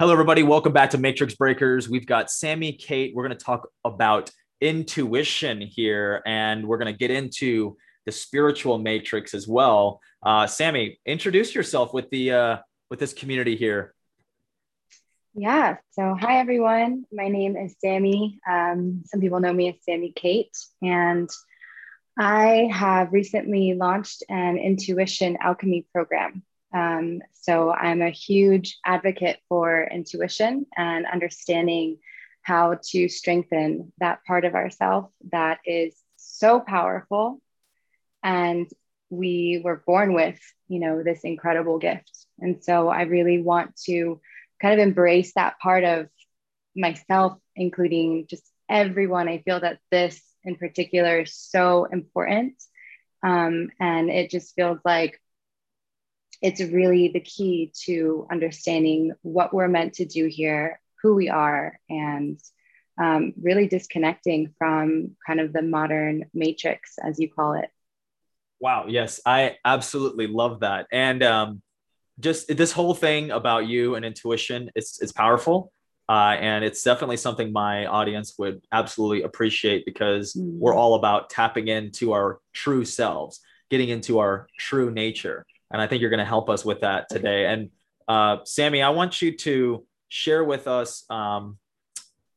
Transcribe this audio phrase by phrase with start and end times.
[0.00, 0.42] Hello, everybody.
[0.42, 1.86] Welcome back to Matrix Breakers.
[1.86, 3.14] We've got Sammy Kate.
[3.14, 4.30] We're going to talk about
[4.62, 7.76] intuition here, and we're going to get into
[8.06, 10.00] the spiritual matrix as well.
[10.22, 12.56] Uh, Sammy, introduce yourself with the uh,
[12.88, 13.92] with this community here.
[15.34, 15.76] Yeah.
[15.90, 17.04] So, hi everyone.
[17.12, 18.40] My name is Sammy.
[18.48, 21.28] Um, some people know me as Sammy Kate, and
[22.18, 26.42] I have recently launched an intuition alchemy program
[26.72, 31.98] um, so I'm a huge advocate for intuition and understanding
[32.42, 37.40] how to strengthen that part of ourself that is so powerful.
[38.22, 38.68] And
[39.10, 42.26] we were born with you know this incredible gift.
[42.38, 44.20] And so i really want to
[44.62, 46.08] kind of embrace that part of
[46.76, 49.28] myself including just everyone.
[49.28, 52.54] I feel that this in particular is so important.
[53.22, 55.20] Um, and it just feels like
[56.42, 61.78] it's really the key to understanding what we're meant to do here, who we are,
[61.88, 62.40] and
[63.00, 67.68] um, really disconnecting from kind of the modern matrix, as you call it.
[68.60, 68.86] Wow.
[68.88, 70.86] Yes, I absolutely love that.
[70.92, 71.62] And um,
[72.18, 75.72] just this whole thing about you and intuition, it's, it's powerful.
[76.10, 80.58] Uh, and it's definitely something my audience would absolutely appreciate because mm-hmm.
[80.58, 85.46] we're all about tapping into our true selves, getting into our true nature.
[85.70, 87.46] And I think you're going to help us with that today.
[87.46, 87.70] And
[88.08, 91.58] uh, Sammy, I want you to share with us um,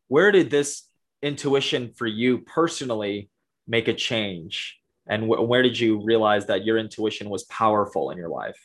[0.07, 0.83] where did this
[1.21, 3.29] intuition for you personally
[3.67, 4.77] make a change?
[5.07, 8.59] And wh- where did you realize that your intuition was powerful in your life?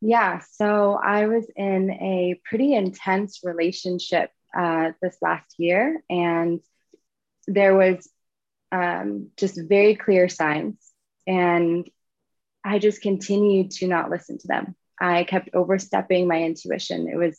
[0.00, 6.60] Yeah, so I was in a pretty intense relationship uh, this last year, and
[7.46, 8.08] there was
[8.72, 10.76] um, just very clear signs.
[11.26, 11.88] And
[12.64, 14.76] I just continued to not listen to them.
[15.00, 17.08] I kept overstepping my intuition.
[17.08, 17.38] It was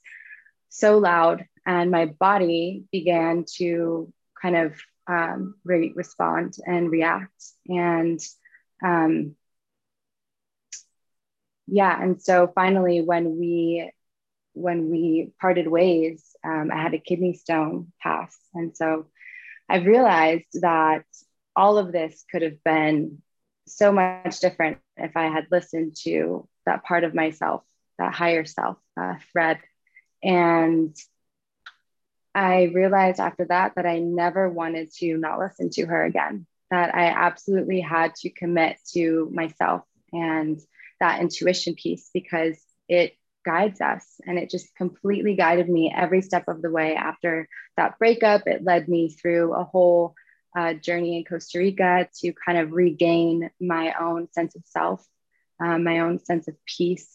[0.70, 4.74] so loud, and my body began to kind of
[5.08, 7.44] um, re- respond and react.
[7.68, 8.20] And
[8.84, 9.36] um,
[11.68, 13.92] yeah, and so finally, when we
[14.56, 19.08] when we parted ways, um, I had a kidney stone pass, and so
[19.70, 21.06] I've realized that
[21.56, 23.23] all of this could have been
[23.68, 27.64] so much different if I had listened to that part of myself,
[27.98, 29.60] that higher self uh, thread.
[30.24, 30.96] And
[32.36, 36.96] I realized after that that I never wanted to not listen to her again, that
[36.96, 40.60] I absolutely had to commit to myself and
[41.00, 46.48] that intuition piece because it guides us and it just completely guided me every step
[46.48, 50.16] of the way after that breakup it led me through a whole
[50.56, 55.06] uh, journey in Costa Rica to kind of regain my own sense of self,
[55.64, 57.10] uh, my own sense of peace.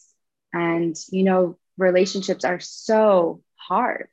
[0.53, 4.07] And, you know, relationships are so hard.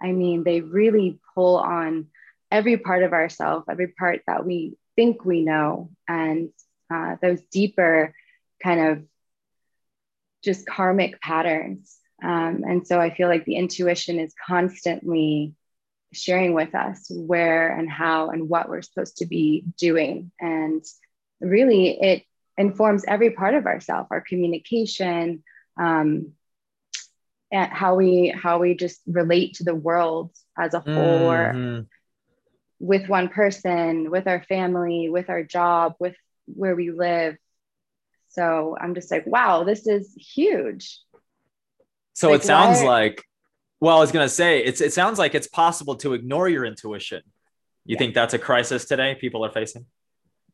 [0.00, 2.06] I mean, they really pull on
[2.50, 6.50] every part of ourselves, every part that we think we know, and
[6.92, 8.14] uh, those deeper
[8.62, 9.04] kind of
[10.42, 11.96] just karmic patterns.
[12.22, 15.54] Um, and so I feel like the intuition is constantly
[16.12, 20.30] sharing with us where and how and what we're supposed to be doing.
[20.40, 20.84] And
[21.40, 22.24] really, it
[22.56, 25.42] informs every part of ourself, our communication,
[25.78, 26.32] um,
[27.50, 31.80] and how we how we just relate to the world as a whole, mm-hmm.
[31.80, 31.86] or
[32.78, 37.36] with one person, with our family, with our job, with where we live.
[38.30, 40.98] So I'm just like, wow, this is huge.
[42.14, 43.24] So like, it sounds why, like
[43.82, 46.64] well, I was going to say it's it sounds like it's possible to ignore your
[46.64, 47.20] intuition.
[47.84, 47.98] You yeah.
[47.98, 49.86] think that's a crisis today people are facing?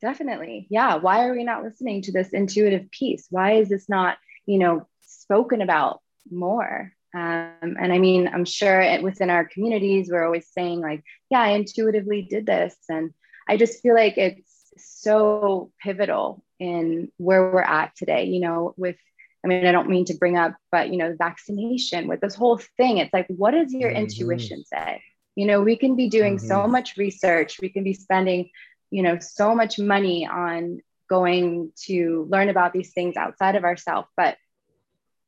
[0.01, 0.67] Definitely.
[0.71, 3.27] Yeah, why are we not listening to this intuitive piece?
[3.29, 6.01] Why is this not, you know, spoken about
[6.31, 6.95] more?
[7.15, 11.43] Um, and I mean, I'm sure it, within our communities, we're always saying, like, yeah,
[11.43, 12.75] I intuitively did this.
[12.89, 13.13] And
[13.47, 18.97] I just feel like it's so pivotal in where we're at today, you know, with
[19.45, 22.59] I mean, I don't mean to bring up, but you know, vaccination with this whole
[22.77, 22.99] thing.
[22.99, 24.01] It's like, what does your mm-hmm.
[24.01, 25.03] intuition say?
[25.37, 26.47] You know, we can be doing mm-hmm.
[26.47, 28.51] so much research, we can be spending,
[28.91, 34.09] you know, so much money on going to learn about these things outside of ourselves,
[34.17, 34.37] but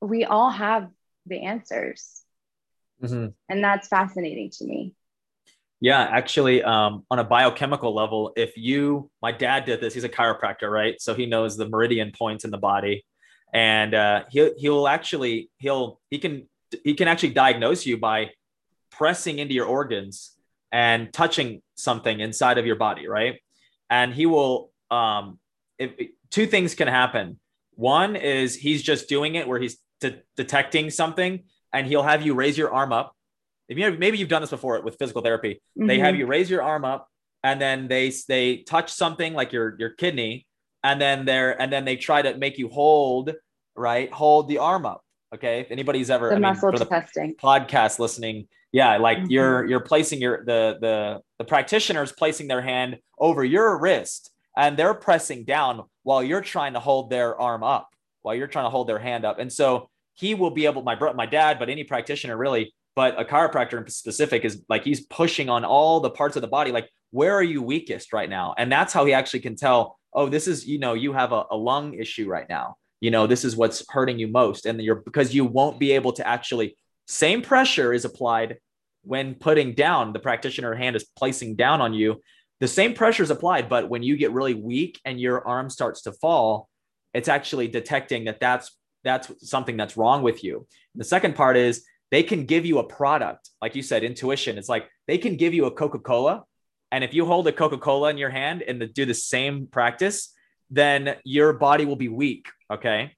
[0.00, 0.88] we all have
[1.26, 2.22] the answers.
[3.02, 3.28] Mm-hmm.
[3.48, 4.94] And that's fascinating to me.
[5.80, 10.10] Yeah, actually, um, on a biochemical level, if you, my dad did this, he's a
[10.10, 11.00] chiropractor, right?
[11.00, 13.04] So he knows the meridian points in the body
[13.52, 16.48] and uh, he'll he'll actually he'll he can
[16.84, 18.30] he can actually diagnose you by
[18.90, 20.36] pressing into your organs
[20.72, 23.40] and touching something inside of your body, right?
[23.88, 25.38] And he will um,
[25.78, 25.92] if,
[26.30, 27.38] two things can happen.
[27.74, 32.34] One is he's just doing it where he's de- detecting something, and he'll have you
[32.34, 33.16] raise your arm up.
[33.68, 35.86] If you maybe you've done this before with physical therapy, mm-hmm.
[35.86, 36.20] they have mm-hmm.
[36.20, 37.08] you raise your arm up,
[37.42, 40.46] and then they they touch something like your your kidney,
[40.82, 43.34] and then they're and then they try to make you hold
[43.76, 45.02] right, hold the arm up.
[45.34, 49.30] Okay, if anybody's ever the I mean, muscle the testing podcast listening, yeah, like mm-hmm.
[49.30, 54.76] you're you're placing your the the the practitioner's placing their hand over your wrist and
[54.76, 57.88] they're pressing down while you're trying to hold their arm up,
[58.22, 60.94] while you're trying to hold their hand up, and so he will be able my
[60.94, 65.06] bro my dad, but any practitioner really, but a chiropractor in specific is like he's
[65.06, 68.54] pushing on all the parts of the body, like where are you weakest right now,
[68.58, 69.98] and that's how he actually can tell.
[70.12, 72.76] Oh, this is you know you have a, a lung issue right now.
[73.00, 74.66] You know this is what's hurting you most.
[74.66, 76.76] And you're because you won't be able to actually
[77.06, 78.58] same pressure is applied
[79.02, 82.20] when putting down the practitioner hand is placing down on you.
[82.60, 86.02] The same pressure is applied but when you get really weak and your arm starts
[86.02, 86.68] to fall
[87.14, 90.66] it's actually detecting that that's that's something that's wrong with you.
[90.94, 93.50] The second part is they can give you a product.
[93.62, 94.58] Like you said intuition.
[94.58, 96.44] It's like they can give you a coca-cola
[96.92, 100.34] and if you hold a coca-cola in your hand and the, do the same practice
[100.70, 102.46] then your body will be weak.
[102.72, 103.12] Okay.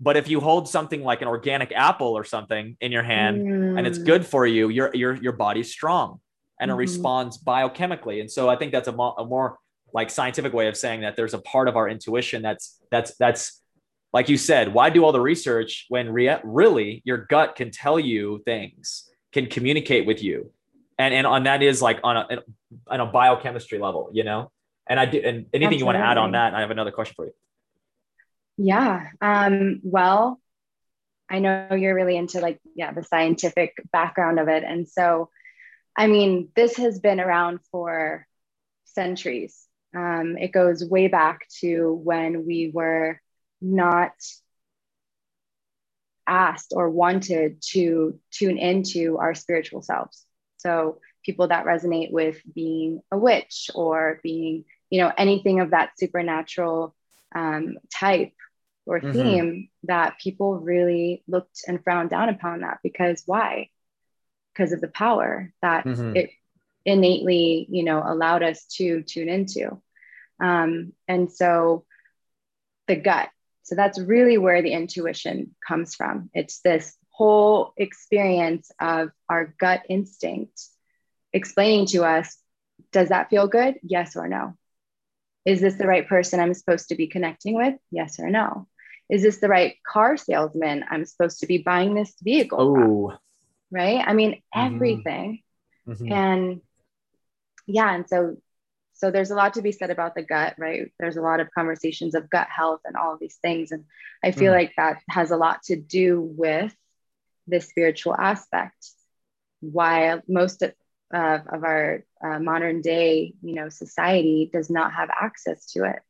[0.00, 3.78] But if you hold something like an organic apple or something in your hand mm.
[3.78, 4.06] and it's mm.
[4.06, 6.20] good for you, your your your body's strong
[6.58, 6.78] and mm-hmm.
[6.78, 8.20] it responds biochemically.
[8.20, 9.58] And so I think that's a, mo- a more
[9.92, 13.62] like scientific way of saying that there's a part of our intuition that's that's that's
[14.12, 18.00] like you said, why do all the research when re- really your gut can tell
[18.00, 20.50] you things, can communicate with you,
[20.98, 22.26] and and on that is like on a
[22.86, 24.50] on a biochemistry level, you know.
[24.88, 25.78] And I do, and anything Absolutely.
[25.78, 26.54] you want to add on that?
[26.54, 27.32] I have another question for you.
[28.56, 29.08] Yeah.
[29.20, 30.40] Um, well,
[31.30, 34.64] I know you're really into like, yeah, the scientific background of it.
[34.64, 35.30] And so,
[35.96, 38.26] I mean, this has been around for
[38.84, 39.64] centuries.
[39.96, 43.20] Um, it goes way back to when we were
[43.60, 44.12] not
[46.26, 50.24] asked or wanted to tune into our spiritual selves.
[50.58, 55.90] So, people that resonate with being a witch or being you know anything of that
[55.98, 56.94] supernatural
[57.34, 58.32] um, type
[58.86, 59.12] or mm-hmm.
[59.12, 59.86] theme mm-hmm.
[59.86, 63.68] that people really looked and frowned down upon that because why
[64.52, 66.16] because of the power that mm-hmm.
[66.16, 66.30] it
[66.84, 69.80] innately you know allowed us to tune into
[70.40, 71.84] um, and so
[72.88, 73.28] the gut
[73.62, 79.82] so that's really where the intuition comes from it's this whole experience of our gut
[79.88, 80.60] instinct
[81.32, 82.36] explaining to us
[82.92, 84.56] does that feel good yes or no
[85.44, 87.74] is this the right person I'm supposed to be connecting with?
[87.90, 88.66] Yes or no?
[89.08, 92.58] Is this the right car salesman I'm supposed to be buying this vehicle?
[92.60, 93.18] Oh,
[93.70, 94.02] right.
[94.06, 94.74] I mean, mm-hmm.
[94.74, 95.42] everything.
[95.88, 96.12] Mm-hmm.
[96.12, 96.60] And
[97.66, 98.36] yeah, and so
[98.92, 100.92] so there's a lot to be said about the gut, right?
[100.98, 103.72] There's a lot of conversations of gut health and all of these things.
[103.72, 103.84] And
[104.22, 104.56] I feel mm.
[104.56, 106.76] like that has a lot to do with
[107.48, 108.90] the spiritual aspect.
[109.60, 110.62] While most
[111.12, 116.00] of, of, our uh, modern day, you know, society does not have access to it.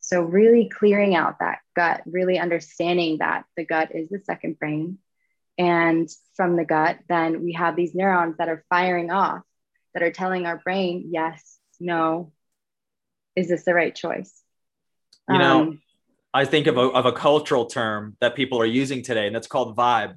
[0.00, 4.98] So really clearing out that gut, really understanding that the gut is the second brain.
[5.58, 9.42] And from the gut, then we have these neurons that are firing off
[9.94, 12.32] that are telling our brain, yes, no,
[13.36, 14.42] is this the right choice?
[15.28, 15.82] You know, um,
[16.34, 19.46] I think of a, of a cultural term that people are using today, and that's
[19.46, 20.16] called vibe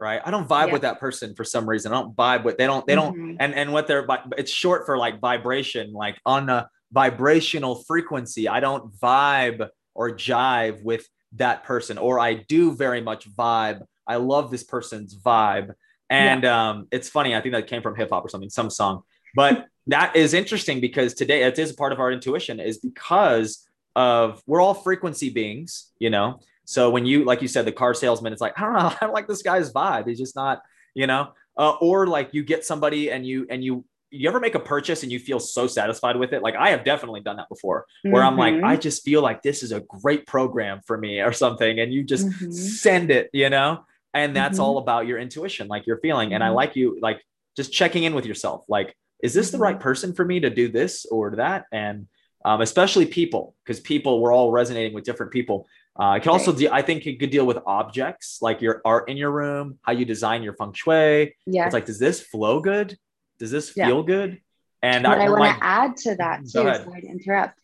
[0.00, 0.20] right?
[0.24, 0.72] I don't vibe yeah.
[0.72, 1.92] with that person for some reason.
[1.92, 3.36] I don't vibe with they don't they don't mm-hmm.
[3.38, 4.06] and and what they're
[4.38, 8.48] it's short for like vibration, like on a vibrational frequency.
[8.48, 13.82] I don't vibe or jive with that person, or I do very much vibe.
[14.06, 15.74] I love this person's vibe.
[16.08, 16.70] And yeah.
[16.70, 17.36] um, it's funny.
[17.36, 19.02] I think that came from hip hop or something, some song.
[19.36, 24.42] But that is interesting because today it is part of our intuition, is because of
[24.46, 28.32] we're all frequency beings, you know, so when you, like you said, the car salesman,
[28.32, 30.06] it's like, I don't know, I don't like this guy's vibe.
[30.06, 30.62] He's just not,
[30.94, 34.54] you know, uh, or like you get somebody and you, and you, you ever make
[34.54, 36.42] a purchase and you feel so satisfied with it?
[36.42, 38.28] Like I have definitely done that before where mm-hmm.
[38.28, 38.64] I'm like, mm-hmm.
[38.64, 41.80] I just feel like this is a great program for me or something.
[41.80, 42.52] And you just mm-hmm.
[42.52, 43.84] send it, you know,
[44.14, 44.64] and that's mm-hmm.
[44.64, 46.34] all about your intuition, like your feeling.
[46.34, 46.56] And I mm-hmm.
[46.56, 47.20] like you, like
[47.56, 48.64] just checking in with yourself.
[48.68, 49.82] Like, is this the right mm-hmm.
[49.82, 51.64] person for me to do this or that?
[51.72, 52.06] And
[52.44, 55.66] um, especially people, because people, we're all resonating with different people.
[55.98, 59.10] Uh, it can also, de- I think, it could deal with objects like your art
[59.10, 61.36] in your room, how you design your feng shui.
[61.46, 62.96] Yeah, it's like, does this flow good?
[63.38, 64.06] Does this feel yeah.
[64.06, 64.40] good?
[64.82, 66.48] And I, I want to add to that too.
[66.48, 67.58] Sorry to interrupt.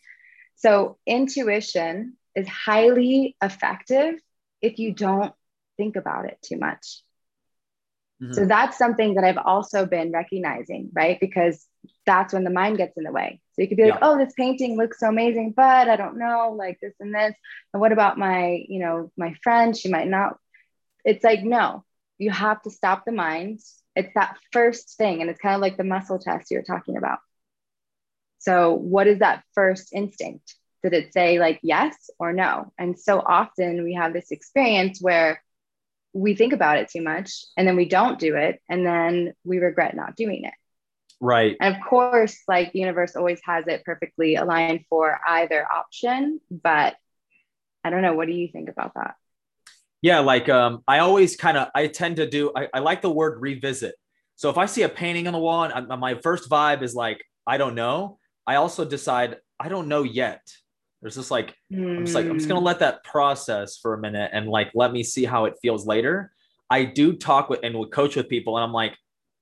[0.56, 4.21] So intuition is highly effective
[4.61, 5.33] if you don't
[5.76, 7.02] think about it too much.
[8.23, 8.33] Mm-hmm.
[8.33, 11.18] So that's something that I've also been recognizing, right?
[11.21, 11.64] Because
[12.04, 13.40] that's when the mind gets in the way.
[13.52, 14.00] So you could be like, yeah.
[14.02, 17.34] oh, this painting looks so amazing, but I don't know, like this and this.
[17.72, 19.76] And what about my, you know, my friend?
[19.76, 20.38] She might not.
[21.04, 21.84] It's like, no,
[22.18, 23.60] you have to stop the mind.
[23.94, 25.20] It's that first thing.
[25.20, 27.18] And it's kind of like the muscle test you're talking about.
[28.38, 30.54] So, what is that first instinct?
[30.82, 32.72] Did it say like yes or no?
[32.78, 35.42] And so often we have this experience where
[36.12, 39.58] we think about it too much and then we don't do it and then we
[39.58, 40.54] regret not doing it.
[41.20, 41.56] Right.
[41.61, 46.94] And of course, like the universe always has it perfectly aligned for either option, but
[47.82, 48.14] I don't know.
[48.14, 49.14] What do you think about that?
[50.02, 52.52] Yeah, like um, I always kind of I tend to do.
[52.54, 53.94] I, I like the word revisit.
[54.35, 56.94] So if I see a painting on the wall, and I, my first vibe is
[56.94, 58.18] like I don't know.
[58.46, 60.46] I also decide I don't know yet.
[61.00, 61.99] There's just like mm.
[61.99, 62.66] I'm just like I'm just gonna hmm.
[62.66, 66.32] let that process for a minute and like let me see how it feels later.
[66.68, 68.96] I do talk with and would coach with people, and I'm like,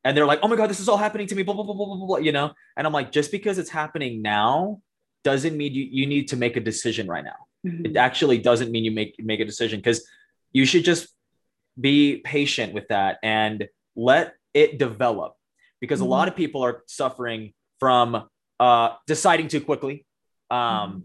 [0.04, 1.74] and they're like, oh my god, this is all happening to me, blah blah blah
[1.74, 2.52] blah blah, blah you know.
[2.76, 4.80] And I'm like, just because it's happening now
[5.22, 7.46] doesn't mean you you need to make a decision right now.
[7.66, 7.86] Mm-hmm.
[7.86, 10.06] It actually doesn't mean you make make a decision because
[10.52, 11.08] you should just
[11.80, 15.34] be patient with that and let it develop
[15.80, 16.06] because mm-hmm.
[16.06, 18.28] a lot of people are suffering from
[18.60, 20.06] uh, deciding too quickly.
[20.50, 20.98] Um, mm-hmm.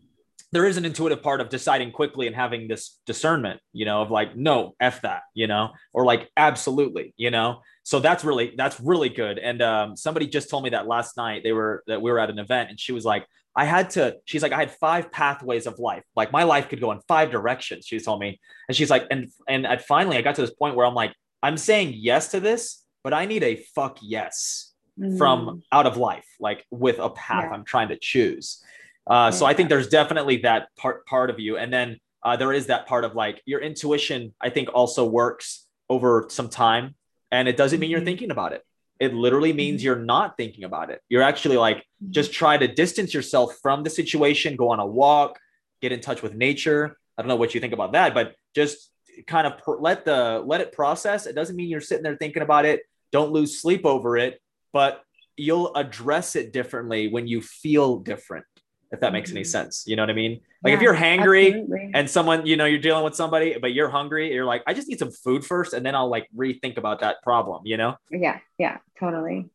[0.51, 4.12] there is an intuitive part of deciding quickly and having this discernment, you know, of
[4.12, 7.62] like, no, F that, you know, or like, absolutely, you know.
[7.89, 9.39] So that's really, that's really good.
[9.39, 12.29] And um, somebody just told me that last night they were, that we were at
[12.29, 15.65] an event and she was like, I had to, she's like, I had five pathways
[15.65, 16.03] of life.
[16.15, 18.39] Like my life could go in five directions, she told me.
[18.67, 21.15] And she's like, and and at finally I got to this point where I'm like,
[21.41, 25.17] I'm saying yes to this, but I need a fuck yes mm.
[25.17, 27.55] from out of life, like with a path yeah.
[27.55, 28.63] I'm trying to choose.
[29.10, 29.29] Uh, yeah.
[29.31, 31.58] so I think there's definitely that part part of you.
[31.58, 35.65] And then uh, there is that part of like your intuition, I think also works
[35.89, 36.93] over some time.
[37.32, 38.06] And it doesn't mean you're mm-hmm.
[38.08, 38.64] thinking about it.
[39.00, 39.86] It literally means mm-hmm.
[39.86, 41.02] you're not thinking about it.
[41.10, 42.12] You're actually like, mm-hmm.
[42.12, 45.40] just try to distance yourself from the situation, go on a walk,
[45.82, 46.98] get in touch with nature.
[47.18, 48.92] I don't know what you think about that, but just
[49.28, 51.26] kind of per- let the let it process.
[51.26, 52.82] It doesn't mean you're sitting there thinking about it.
[53.12, 55.04] Don't lose sleep over it, but
[55.36, 58.46] you'll address it differently when you feel different
[58.91, 59.48] if that makes any mm-hmm.
[59.48, 59.84] sense.
[59.86, 60.41] You know what I mean?
[60.63, 61.91] Like yeah, if you're hangry absolutely.
[61.93, 64.88] and someone, you know, you're dealing with somebody, but you're hungry, you're like, I just
[64.88, 67.96] need some food first, and then I'll like rethink about that problem, you know?
[68.12, 69.50] Yeah, yeah, totally.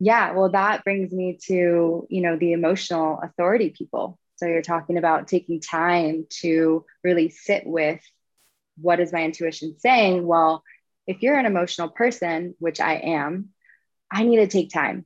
[0.00, 0.32] Yeah.
[0.32, 4.18] Well, that brings me to, you know, the emotional authority people.
[4.36, 8.00] So you're talking about taking time to really sit with
[8.76, 10.26] what is my intuition saying?
[10.26, 10.64] Well,
[11.06, 13.50] if you're an emotional person, which I am,
[14.10, 15.04] I need to take time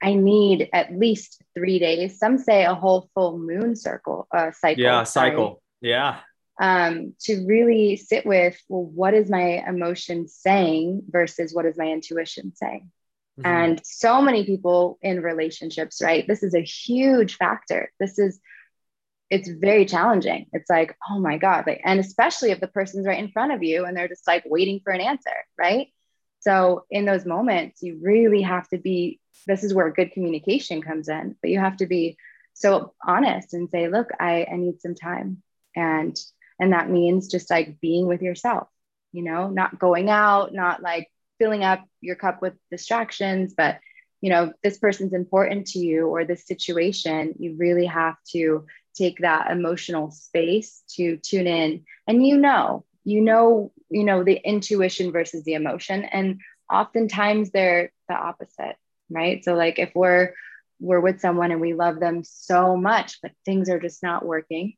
[0.00, 2.18] I need at least three days.
[2.18, 4.82] Some say a whole full moon circle uh, cycle.
[4.82, 5.62] Yeah, cycle.
[5.80, 6.20] Yeah.
[6.60, 11.86] Um, to really sit with, well, what is my emotion saying versus what is my
[11.86, 12.90] intuition saying?
[13.38, 13.46] Mm-hmm.
[13.46, 16.26] And so many people in relationships, right?
[16.26, 17.92] This is a huge factor.
[18.00, 18.40] This is,
[19.30, 20.46] it's very challenging.
[20.52, 21.64] It's like, oh my God.
[21.66, 24.42] Like, and especially if the person's right in front of you and they're just like
[24.46, 25.88] waiting for an answer, right?
[26.40, 31.08] So in those moments, you really have to be this is where good communication comes
[31.08, 32.16] in but you have to be
[32.54, 35.42] so honest and say look i, I need some time.
[35.76, 36.18] And
[36.60, 38.68] and that means just like being with yourself
[39.12, 43.78] you know not going out not like filling up your cup with distractions but
[44.20, 48.66] you know this person's important to you or this situation you really have to
[48.98, 51.84] take that emotional space to tune in.
[52.06, 56.04] And you know you know you know the intuition versus the emotion.
[56.04, 56.40] And
[56.70, 58.76] oftentimes they're the opposite
[59.10, 59.44] right?
[59.44, 60.34] So like if we're
[60.80, 64.74] we're with someone and we love them so much but things are just not working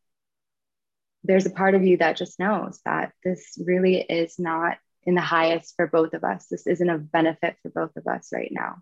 [1.25, 5.21] there's a part of you that just knows that this really is not in the
[5.21, 6.47] highest for both of us.
[6.47, 8.77] This isn't a benefit for both of us right now.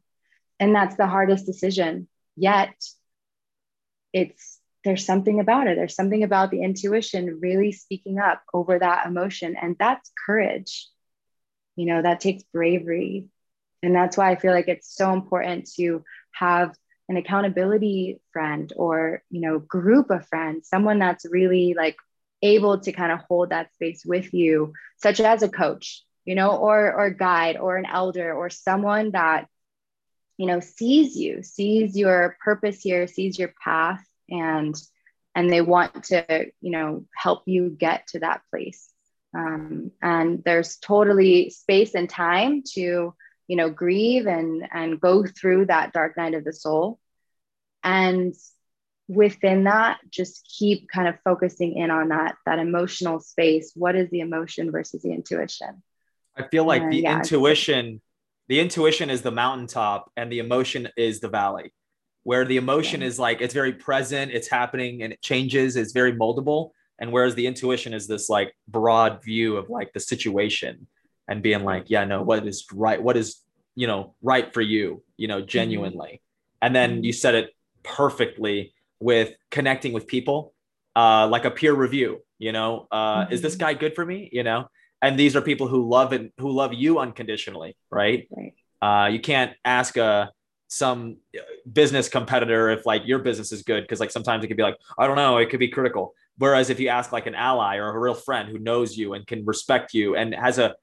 [0.60, 2.08] And that's the hardest decision.
[2.36, 2.74] Yet
[4.12, 5.76] it's there's something about it.
[5.76, 9.56] There's something about the intuition really speaking up over that emotion.
[9.60, 10.88] And that's courage.
[11.76, 13.26] You know that takes bravery
[13.82, 16.74] and that's why I feel like it's so important to have
[17.08, 21.96] an accountability friend or, you know, group of friends, someone that's really like
[22.42, 26.50] able to kind of hold that space with you, such as a coach, you know,
[26.50, 29.48] or or guide or an elder or someone that
[30.36, 34.76] you know sees you, sees your purpose here, sees your path and
[35.34, 38.90] and they want to, you know, help you get to that place.
[39.36, 43.14] Um, and there's totally space and time to
[43.48, 47.00] you know grieve and and go through that dark night of the soul.
[47.82, 48.34] And
[49.08, 53.72] within that just keep kind of focusing in on that that emotional space.
[53.74, 55.82] What is the emotion versus the intuition?
[56.36, 58.00] I feel like and, the yeah, intuition
[58.48, 61.72] the intuition is the mountaintop and the emotion is the valley.
[62.22, 66.12] Where the emotion is like it's very present it's happening and it changes it's very
[66.12, 66.70] moldable.
[67.00, 70.86] And whereas the intuition is this like broad view of like the situation
[71.28, 73.00] and being like, yeah, no, what is right?
[73.00, 73.42] What is,
[73.74, 76.08] you know, right for you, you know, genuinely.
[76.08, 76.66] Mm-hmm.
[76.66, 77.50] And then you said it
[77.82, 80.54] perfectly with connecting with people,
[80.96, 83.32] uh, like a peer review, you know, uh, mm-hmm.
[83.32, 83.60] is this mm-hmm.
[83.60, 84.28] guy good for me?
[84.32, 84.68] You know,
[85.02, 88.26] and these are people who love and who love you unconditionally, right?
[88.30, 88.54] Right.
[88.80, 90.32] Uh, you can't ask a
[90.70, 91.16] some
[91.70, 94.76] business competitor if like your business is good because like sometimes it could be like
[94.98, 96.14] I don't know, it could be critical.
[96.36, 99.26] Whereas if you ask like an ally or a real friend who knows you and
[99.26, 100.76] can respect you and has a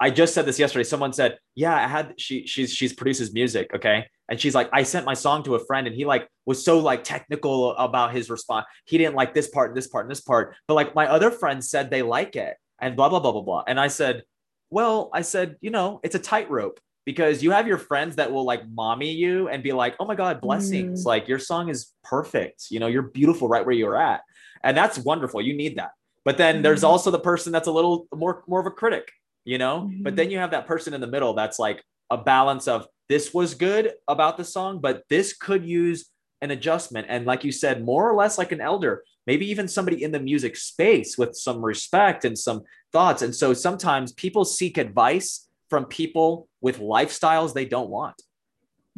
[0.00, 0.84] I just said this yesterday.
[0.84, 4.82] Someone said, "Yeah, I had she she's she's produces music, okay?" And she's like, "I
[4.82, 8.30] sent my song to a friend, and he like was so like technical about his
[8.30, 8.66] response.
[8.86, 11.68] He didn't like this part, this part, and this part, but like my other friends
[11.68, 14.22] said they like it, and blah blah blah blah blah." And I said,
[14.70, 18.44] "Well, I said, you know, it's a tightrope because you have your friends that will
[18.44, 21.02] like mommy you and be like, "Oh my god, blessings!
[21.02, 21.06] Mm.
[21.06, 22.70] Like your song is perfect.
[22.70, 24.22] You know, you're beautiful right where you're at."
[24.62, 25.42] And that's wonderful.
[25.42, 25.90] You need that.
[26.24, 26.62] But then mm.
[26.62, 26.86] there's mm-hmm.
[26.86, 29.10] also the person that's a little more more of a critic,
[29.44, 29.90] you know?
[29.92, 30.02] Mm.
[30.02, 33.34] But then you have that person in the middle that's like a balance of this
[33.34, 36.06] was good about the song, but this could use
[36.40, 37.06] an adjustment.
[37.08, 40.20] And like you said, more or less like an elder, maybe even somebody in the
[40.20, 43.22] music space with some respect and some thoughts.
[43.22, 48.16] And so sometimes people seek advice from people with lifestyles they don't want.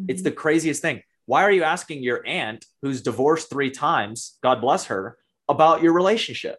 [0.01, 0.11] Mm-hmm.
[0.11, 1.03] It's the craziest thing.
[1.27, 5.17] Why are you asking your aunt, who's divorced three times, God bless her,
[5.49, 6.59] about your relationship?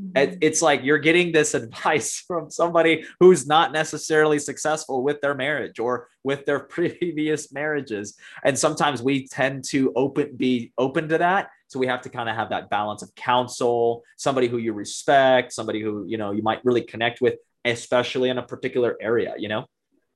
[0.00, 0.38] Mm-hmm.
[0.42, 5.78] It's like you're getting this advice from somebody who's not necessarily successful with their marriage
[5.78, 8.16] or with their previous marriages.
[8.44, 11.50] And sometimes we tend to open be open to that.
[11.68, 15.52] So we have to kind of have that balance of counsel, somebody who you respect,
[15.52, 17.34] somebody who you know you might really connect with,
[17.64, 19.66] especially in a particular area, you know?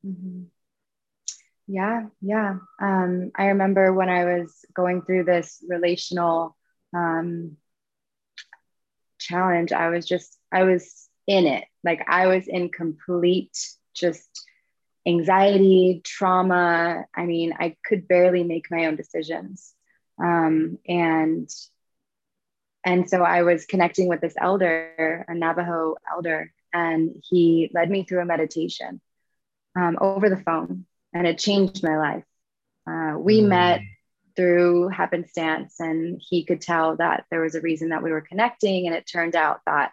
[0.07, 0.43] Mm-hmm.
[1.67, 2.57] Yeah, yeah.
[2.83, 6.57] Um, I remember when I was going through this relational
[6.93, 7.57] um,
[9.31, 11.65] challenge, I was just, I was in it.
[11.85, 13.57] Like I was in complete
[13.95, 14.29] just
[15.07, 17.05] anxiety, trauma.
[17.15, 19.75] I mean, I could barely make my own decisions.
[20.23, 21.49] Um, and
[22.85, 28.05] and so I was connecting with this elder, a Navajo elder, and he led me
[28.05, 29.01] through a meditation
[29.77, 32.25] um, over the phone, and it changed my life.
[32.87, 33.49] Uh, we mm.
[33.49, 33.81] met
[34.37, 38.87] through happenstance, and he could tell that there was a reason that we were connecting.
[38.87, 39.93] And it turned out that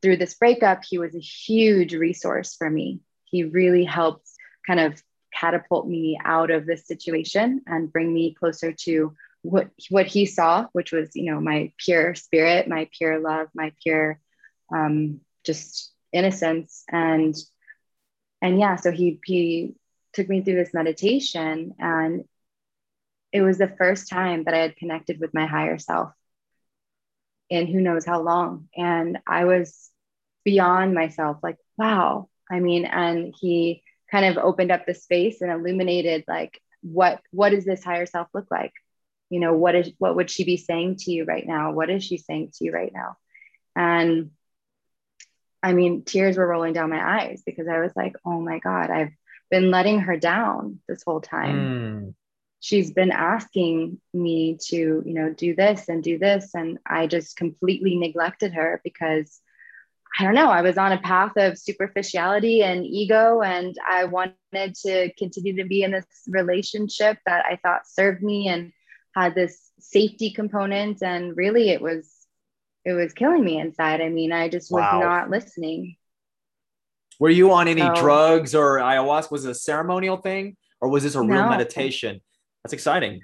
[0.00, 3.00] through this breakup, he was a huge resource for me.
[3.24, 4.28] He really helped
[4.66, 5.02] kind of
[5.34, 10.66] catapult me out of this situation and bring me closer to what what he saw,
[10.72, 14.20] which was you know my pure spirit, my pure love, my pure
[14.72, 17.34] um, just innocence and
[18.42, 19.74] and yeah so he he
[20.12, 22.24] took me through this meditation and
[23.32, 26.12] it was the first time that i had connected with my higher self
[27.50, 28.68] in who knows how long.
[28.76, 29.90] And i was
[30.44, 32.28] beyond myself like wow.
[32.50, 37.50] I mean and he kind of opened up the space and illuminated like what what
[37.50, 38.72] does this higher self look like?
[39.30, 41.72] You know what is what would she be saying to you right now?
[41.72, 43.16] What is she saying to you right now?
[43.74, 44.30] And
[45.62, 48.90] I mean, tears were rolling down my eyes because I was like, oh my God,
[48.90, 49.12] I've
[49.50, 51.56] been letting her down this whole time.
[51.56, 52.14] Mm.
[52.62, 56.54] She's been asking me to, you know, do this and do this.
[56.54, 59.40] And I just completely neglected her because
[60.16, 63.40] I don't know, I was on a path of superficiality and ego.
[63.40, 68.46] And I wanted to continue to be in this relationship that I thought served me
[68.46, 68.72] and
[69.16, 71.02] had this safety component.
[71.02, 72.14] And really, it was
[72.84, 74.00] it was killing me inside.
[74.00, 75.00] I mean, I just was wow.
[75.00, 75.96] not listening.
[77.18, 79.32] Were you on any so, drugs or ayahuasca?
[79.32, 81.48] Was it a ceremonial thing or was this a real no.
[81.48, 82.20] meditation?
[82.64, 83.20] That's exciting.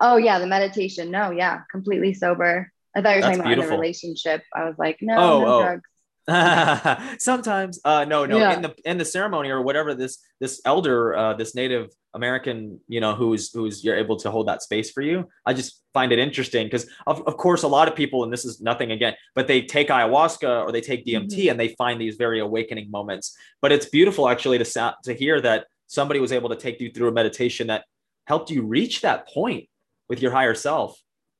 [0.00, 1.10] Oh yeah, the meditation.
[1.10, 2.72] No, yeah, completely sober.
[2.94, 4.42] I thought you were That's talking about the relationship.
[4.54, 5.62] I was like, no, oh, no oh.
[5.62, 5.88] drugs.
[7.18, 8.38] Sometimes, uh, no, no.
[8.38, 8.54] Yeah.
[8.54, 13.00] In the in the ceremony or whatever, this this elder, uh, this Native American, you
[13.00, 15.28] know, who's who's you're able to hold that space for you.
[15.46, 18.44] I just find it interesting because, of, of course, a lot of people, and this
[18.44, 21.50] is nothing again, but they take ayahuasca or they take DMT mm-hmm.
[21.50, 23.36] and they find these very awakening moments.
[23.60, 27.08] But it's beautiful actually to to hear that somebody was able to take you through
[27.08, 27.84] a meditation that
[28.32, 29.68] helped you reach that point
[30.08, 30.98] with your higher self,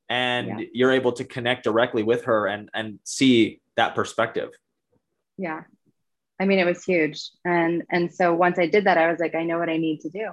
[0.09, 0.65] and yeah.
[0.73, 4.51] you're able to connect directly with her and and see that perspective.
[5.35, 5.61] Yeah.
[6.39, 7.31] I mean it was huge.
[7.43, 10.01] And and so once i did that i was like i know what i need
[10.01, 10.25] to do.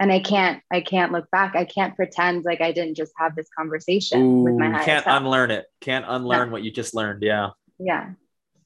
[0.00, 1.54] And i can't i can't look back.
[1.54, 5.18] I can't pretend like i didn't just have this conversation Ooh, with my can't self.
[5.18, 5.66] unlearn it.
[5.82, 6.52] Can't unlearn no.
[6.52, 7.22] what you just learned.
[7.22, 7.50] Yeah.
[7.78, 8.12] Yeah.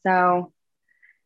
[0.07, 0.53] So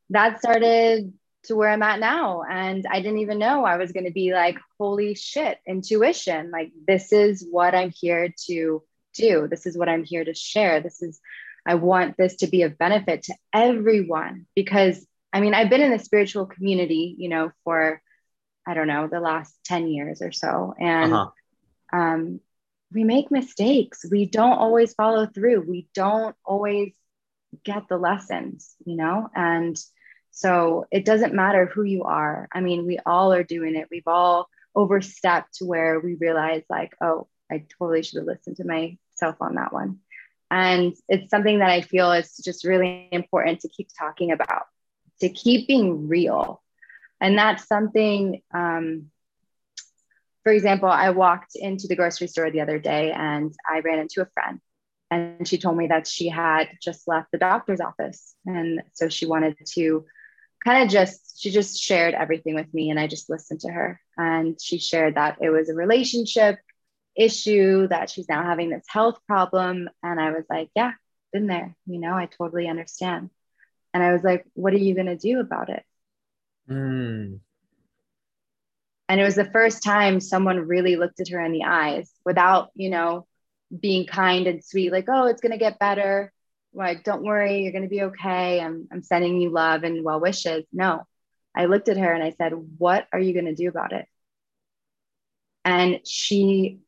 [0.09, 1.13] that started
[1.45, 4.33] to where i'm at now and i didn't even know i was going to be
[4.33, 8.83] like holy shit intuition like this is what i'm here to
[9.15, 11.21] do this is what i'm here to share this is
[11.67, 15.91] I want this to be of benefit to everyone because I mean, I've been in
[15.91, 18.01] the spiritual community, you know, for
[18.67, 20.75] I don't know, the last 10 years or so.
[20.79, 21.99] And uh-huh.
[21.99, 22.41] um,
[22.93, 24.05] we make mistakes.
[24.11, 25.69] We don't always follow through.
[25.69, 26.95] We don't always
[27.63, 29.29] get the lessons, you know?
[29.35, 29.77] And
[30.35, 32.49] so it doesn't matter who you are.
[32.53, 33.87] I mean, we all are doing it.
[33.89, 39.37] We've all overstepped where we realize, like, oh, I totally should have listened to myself
[39.41, 40.01] on that one.
[40.51, 44.65] And it's something that I feel is just really important to keep talking about,
[45.21, 46.61] to keep being real.
[47.21, 49.11] And that's something, um,
[50.43, 54.21] for example, I walked into the grocery store the other day and I ran into
[54.21, 54.61] a friend
[55.13, 58.35] and she told me that she had just left the doctor's office.
[58.45, 60.05] And so she wanted to
[60.65, 64.01] kind of just, she just shared everything with me and I just listened to her.
[64.17, 66.59] And she shared that it was a relationship
[67.17, 69.89] issue, that she's now having this health problem.
[70.03, 70.93] And I was like, yeah,
[71.33, 73.31] been there, you know, I totally understand.
[73.93, 75.85] And I was like, what are you going to do about it?
[76.69, 77.41] Mm.
[79.09, 82.71] And it was the first time someone really looked at her in the eyes without,
[82.75, 83.27] you know,
[83.79, 86.33] being kind and sweet, like, oh, it's going to get better.
[86.75, 88.61] Like, don't worry, you're going to be okay.
[88.61, 90.65] I'm, I'm sending you love and well wishes.
[90.73, 91.07] No,
[91.57, 94.07] I looked at her and I said, what are you going to do about it?
[95.65, 96.81] And she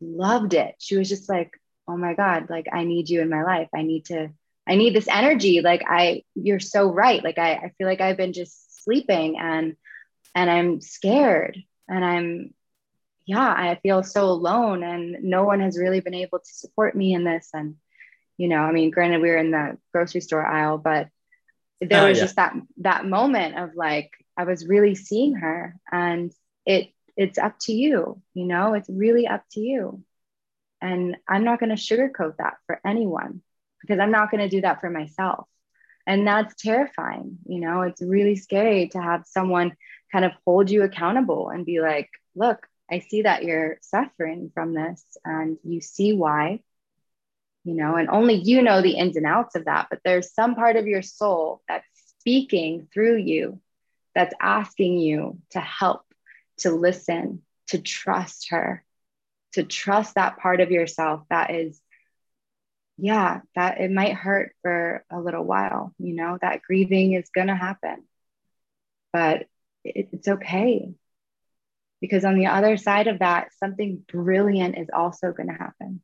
[0.00, 0.74] loved it.
[0.78, 1.52] She was just like,
[1.88, 3.68] oh my God, like, I need you in my life.
[3.74, 4.30] I need to,
[4.68, 5.60] I need this energy.
[5.60, 7.22] Like, I, you're so right.
[7.22, 9.76] Like, I, I feel like I've been just sleeping and,
[10.34, 11.58] and I'm scared
[11.88, 12.54] and I'm
[13.24, 17.14] yeah, I feel so alone and no one has really been able to support me
[17.14, 17.50] in this.
[17.54, 17.76] And,
[18.36, 21.08] you know, I mean, granted, we were in the grocery store aisle, but
[21.80, 22.24] there oh, was yeah.
[22.24, 26.32] just that that moment of like I was really seeing her and
[26.64, 30.02] it it's up to you, you know, it's really up to you.
[30.80, 33.42] And I'm not going to sugarcoat that for anyone
[33.80, 35.46] because I'm not going to do that for myself.
[36.06, 39.72] And that's terrifying, you know, it's really scary to have someone
[40.10, 44.74] kind of hold you accountable and be like, look, I see that you're suffering from
[44.74, 46.60] this and you see why,
[47.64, 49.88] you know, and only you know the ins and outs of that.
[49.90, 51.86] But there's some part of your soul that's
[52.18, 53.60] speaking through you,
[54.14, 56.02] that's asking you to help,
[56.58, 58.84] to listen, to trust her,
[59.52, 61.80] to trust that part of yourself that is,
[62.98, 67.48] yeah, that it might hurt for a little while, you know, that grieving is going
[67.48, 68.04] to happen.
[69.12, 69.46] But
[69.84, 70.94] it, it's okay
[72.00, 76.00] because on the other side of that something brilliant is also going to happen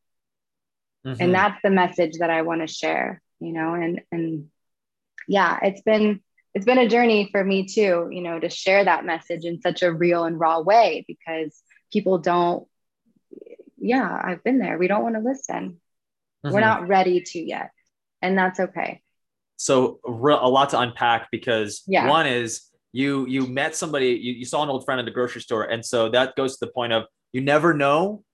[1.06, 1.20] mm-hmm.
[1.20, 4.46] and that's the message that i want to share you know and and
[5.26, 6.20] yeah it's been
[6.54, 9.82] it's been a journey for me too you know to share that message in such
[9.82, 12.66] a real and raw way because people don't
[13.78, 15.80] yeah i've been there we don't want to listen
[16.44, 16.52] mm-hmm.
[16.52, 17.70] we're not ready to yet
[18.22, 19.00] and that's okay
[19.56, 22.08] so a lot to unpack because yeah.
[22.08, 25.40] one is you you met somebody you, you saw an old friend at the grocery
[25.40, 28.24] store and so that goes to the point of you never know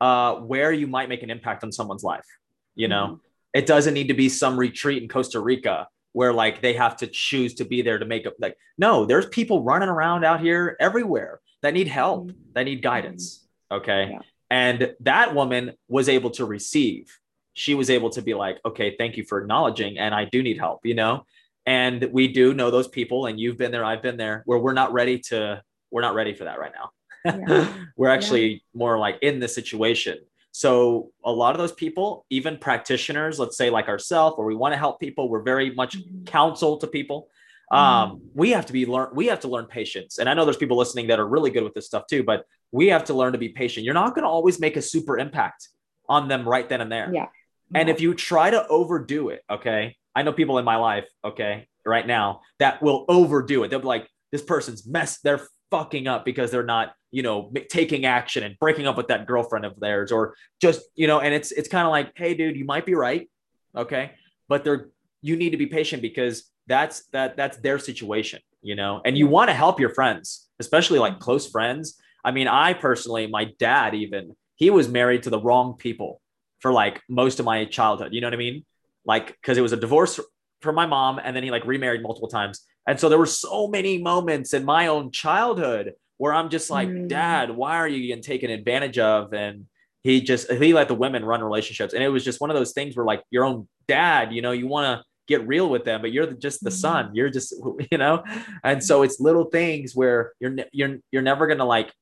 [0.00, 2.26] uh, where you might make an impact on someone's life
[2.74, 3.16] you know mm-hmm.
[3.52, 7.06] it doesn't need to be some retreat in costa rica where like they have to
[7.06, 10.76] choose to be there to make up like no there's people running around out here
[10.80, 12.38] everywhere that need help mm-hmm.
[12.54, 14.18] that need guidance okay yeah.
[14.50, 17.18] and that woman was able to receive
[17.54, 20.58] she was able to be like okay thank you for acknowledging and i do need
[20.58, 21.24] help you know
[21.66, 24.72] and we do know those people and you've been there i've been there where we're
[24.72, 26.90] not ready to we're not ready for that right now
[27.24, 27.72] yeah.
[27.96, 28.58] we're actually yeah.
[28.74, 30.18] more like in the situation
[30.52, 34.72] so a lot of those people even practitioners let's say like ourselves where we want
[34.72, 36.24] to help people we're very much mm-hmm.
[36.24, 37.28] counsel to people
[37.72, 38.18] um, mm-hmm.
[38.34, 40.76] we have to be learn we have to learn patience and i know there's people
[40.76, 43.38] listening that are really good with this stuff too but we have to learn to
[43.38, 45.68] be patient you're not going to always make a super impact
[46.08, 47.26] on them right then and there yeah
[47.74, 51.68] and if you try to overdo it okay I know people in my life, okay,
[51.84, 53.68] right now that will overdo it.
[53.68, 58.04] They'll be like, this person's mess, they're fucking up because they're not, you know, taking
[58.04, 61.52] action and breaking up with that girlfriend of theirs, or just, you know, and it's
[61.52, 63.28] it's kind of like, hey, dude, you might be right,
[63.76, 64.12] okay,
[64.48, 64.88] but they're
[65.22, 69.26] you need to be patient because that's that that's their situation, you know, and you
[69.26, 71.96] want to help your friends, especially like close friends.
[72.24, 76.20] I mean, I personally, my dad even he was married to the wrong people
[76.60, 78.12] for like most of my childhood.
[78.12, 78.64] You know what I mean?
[79.04, 80.18] like because it was a divorce
[80.60, 83.68] from my mom and then he like remarried multiple times and so there were so
[83.68, 87.08] many moments in my own childhood where i'm just like mm.
[87.08, 89.32] dad why are you getting taken advantage of?
[89.32, 89.66] And
[90.02, 91.94] he just he let the women run relationships.
[91.94, 94.52] And it was just one of those things where like your own dad you know
[94.52, 97.06] you want to get real with them but you're just the son.
[97.06, 97.10] Mm.
[97.14, 97.54] you're just
[97.90, 98.22] you know?
[98.62, 101.92] And so it's little things where you're you're you're never gonna like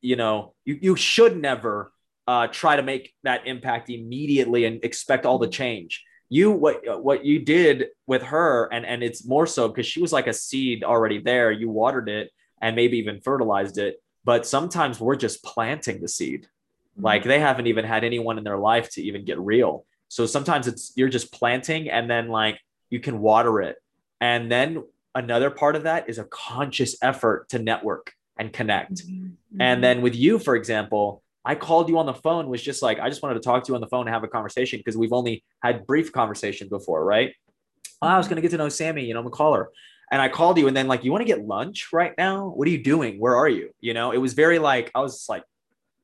[0.00, 1.92] you know you, you should never
[2.26, 6.02] uh, try to make that impact immediately and expect all the change.
[6.30, 10.12] You what what you did with her and and it's more so because she was
[10.12, 11.52] like a seed already there.
[11.52, 12.30] You watered it
[12.64, 17.04] and maybe even fertilized it but sometimes we're just planting the seed mm-hmm.
[17.04, 20.66] like they haven't even had anyone in their life to even get real so sometimes
[20.66, 23.76] it's you're just planting and then like you can water it
[24.20, 24.82] and then
[25.14, 29.60] another part of that is a conscious effort to network and connect mm-hmm.
[29.60, 32.98] and then with you for example I called you on the phone was just like,
[32.98, 34.96] I just wanted to talk to you on the phone and have a conversation because
[34.96, 37.34] we've only had brief conversations before, right?
[38.00, 39.68] Oh, I was going to get to know Sammy, you know, I'm a caller.
[40.10, 42.48] And I called you and then like, you want to get lunch right now?
[42.48, 43.18] What are you doing?
[43.18, 43.70] Where are you?
[43.80, 45.42] You know, it was very like, I was like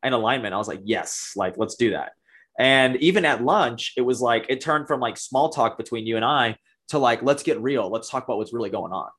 [0.02, 0.54] in alignment.
[0.54, 2.12] I was like, yes, like, let's do that.
[2.58, 6.16] And even at lunch, it was like, it turned from like small talk between you
[6.16, 6.56] and I
[6.88, 7.88] to like, let's get real.
[7.90, 9.10] Let's talk about what's really going on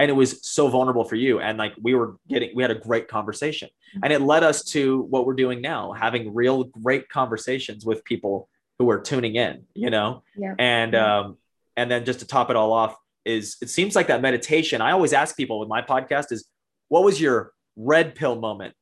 [0.00, 2.74] and it was so vulnerable for you and like we were getting we had a
[2.74, 3.68] great conversation
[4.02, 8.48] and it led us to what we're doing now having real great conversations with people
[8.78, 10.54] who are tuning in you know yeah.
[10.58, 11.36] and um
[11.76, 14.92] and then just to top it all off is it seems like that meditation i
[14.92, 16.48] always ask people with my podcast is
[16.88, 18.74] what was your red pill moment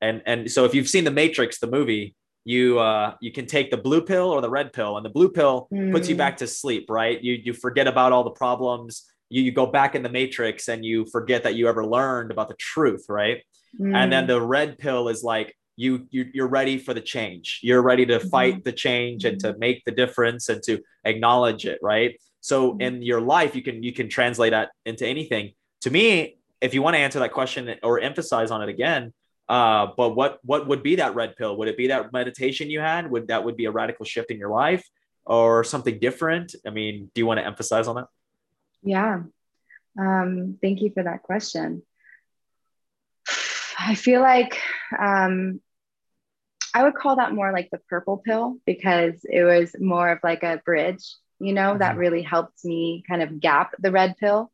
[0.00, 3.70] and and so if you've seen the matrix the movie you uh you can take
[3.70, 5.90] the blue pill or the red pill and the blue pill mm.
[5.92, 6.18] puts you mm.
[6.18, 9.94] back to sleep right you you forget about all the problems you, you go back
[9.94, 13.42] in the matrix and you forget that you ever learned about the truth right
[13.80, 13.94] mm.
[13.94, 14.28] and then mm.
[14.28, 18.20] the red pill is like you, you you're ready for the change you're ready to
[18.20, 18.62] fight mm-hmm.
[18.62, 19.58] the change and to mm-hmm.
[19.58, 22.80] make the difference and to acknowledge it right so mm-hmm.
[22.80, 26.82] in your life you can you can translate that into anything to me if you
[26.82, 29.12] want to answer that question or emphasize on it again
[29.48, 32.80] uh, but what what would be that red pill would it be that meditation you
[32.80, 34.84] had would that would be a radical shift in your life
[35.24, 38.08] or something different i mean do you want to emphasize on that
[38.84, 39.22] yeah.
[39.98, 41.82] Um, thank you for that question.
[43.78, 44.60] I feel like
[44.96, 45.60] um,
[46.74, 50.42] I would call that more like the purple pill because it was more of like
[50.42, 51.78] a bridge, you know, mm-hmm.
[51.78, 54.50] that really helped me kind of gap the red pill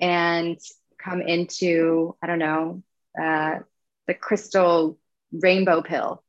[0.00, 0.58] and
[0.98, 2.82] come into, I don't know,
[3.20, 3.60] uh,
[4.06, 4.98] the crystal
[5.32, 6.22] rainbow pill.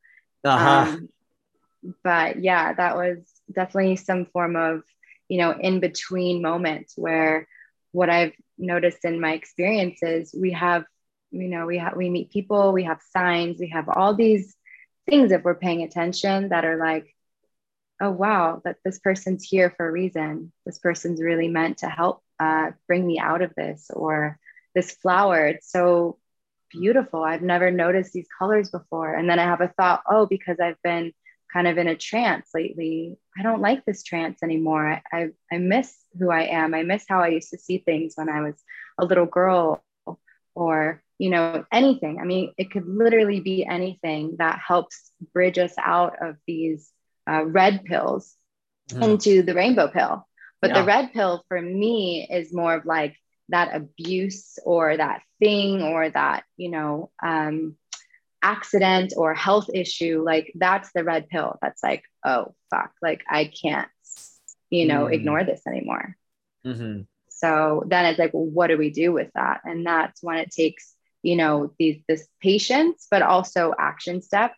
[0.44, 0.92] Uh-huh.
[0.92, 1.10] Um,
[2.04, 3.18] but yeah, that was
[3.52, 4.84] definitely some form of
[5.28, 7.48] you know in between moments where
[7.92, 10.86] what i've noticed in my experiences we have
[11.32, 14.56] you know we have we meet people we have signs we have all these
[15.08, 17.15] things if we're paying attention that are like
[18.02, 22.22] oh wow that this person's here for a reason this person's really meant to help
[22.40, 24.38] uh, bring me out of this or
[24.74, 26.18] this flower it's so
[26.72, 30.60] beautiful i've never noticed these colors before and then i have a thought oh because
[30.60, 31.14] i've been
[31.56, 33.18] kind of in a trance lately.
[33.40, 34.86] I don't like this trance anymore.
[34.86, 36.74] I, I, I miss who I am.
[36.74, 38.56] I miss how I used to see things when I was
[38.98, 39.82] a little girl
[40.54, 42.20] or, you know, anything.
[42.20, 46.92] I mean, it could literally be anything that helps bridge us out of these
[47.30, 48.36] uh, red pills
[48.90, 49.04] mm.
[49.04, 50.28] into the rainbow pill.
[50.62, 50.82] But yeah.
[50.82, 53.16] the red pill for me is more of like
[53.50, 57.76] that abuse or that thing or that, you know, um,
[58.42, 61.58] accident or health issue, like that's the red pill.
[61.62, 63.90] That's like, oh, fuck, like I can't,
[64.70, 66.16] you know, mm ignore this anymore.
[66.66, 67.02] Mm-hmm.
[67.30, 69.62] So then it's like, well, what do we do with that?
[69.66, 74.54] And that's when it takes, you know, these, this patience, but also action step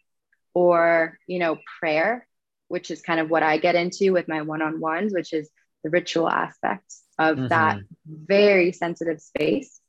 [0.53, 2.26] or, you know, prayer,
[2.67, 5.49] which is kind of what I get into with my one on ones, which is
[5.83, 7.47] the ritual aspect of mm-hmm.
[7.47, 9.79] that very sensitive space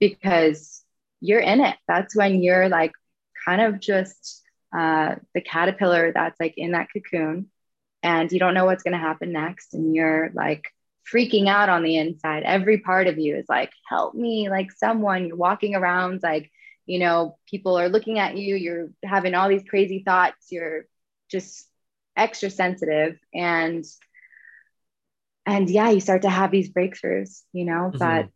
[0.00, 0.82] because
[1.20, 1.76] you're in it.
[1.86, 2.92] That's when you're like
[3.44, 4.42] kind of just
[4.76, 7.48] uh, the caterpillar that's like in that cocoon
[8.02, 10.68] and you don't know what's going to happen next and you're like
[11.12, 15.26] freaking out on the inside every part of you is like help me like someone
[15.26, 16.50] you're walking around like
[16.84, 20.84] you know people are looking at you you're having all these crazy thoughts you're
[21.30, 21.66] just
[22.18, 23.84] extra sensitive and
[25.46, 27.98] and yeah you start to have these breakthroughs you know mm-hmm.
[27.98, 28.28] but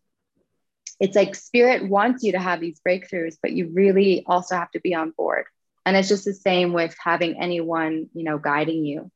[1.02, 4.80] it's like spirit wants you to have these breakthroughs, but you really also have to
[4.80, 5.46] be on board.
[5.84, 9.10] And it's just the same with having anyone, you know, guiding you.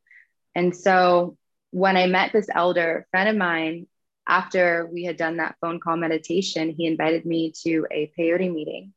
[0.56, 1.36] And so
[1.70, 3.86] when I met this elder friend of mine,
[4.26, 8.92] after we had done that phone call meditation, he invited me to a peyote meeting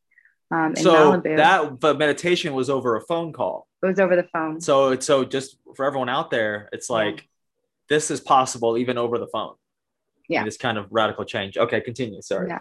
[0.52, 1.38] um, in so Malibu.
[1.38, 3.68] that but meditation was over a phone call.
[3.82, 4.60] It was over the phone.
[4.62, 7.24] So so just for everyone out there, it's like yeah.
[7.90, 9.56] this is possible even over the phone.
[10.28, 10.44] Yeah.
[10.44, 11.58] This kind of radical change.
[11.58, 12.22] Okay, continue.
[12.22, 12.50] Sorry.
[12.50, 12.60] Yeah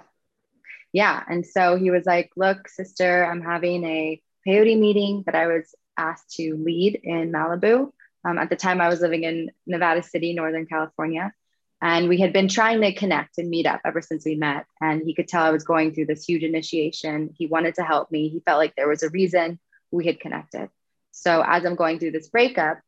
[0.93, 1.23] yeah.
[1.29, 5.75] And so he was like, look, sister, I'm having a peyote meeting that I was
[5.97, 7.91] asked to lead in Malibu.
[8.25, 11.33] Um, at the time, I was living in Nevada City, Northern California.
[11.81, 14.67] And we had been trying to connect and meet up ever since we met.
[14.81, 17.31] And he could tell I was going through this huge initiation.
[17.37, 18.29] He wanted to help me.
[18.29, 19.61] He felt like there was a reason
[19.91, 20.69] we had connected.
[21.13, 22.81] So as I'm going through this breakup,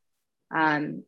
[0.54, 1.04] um,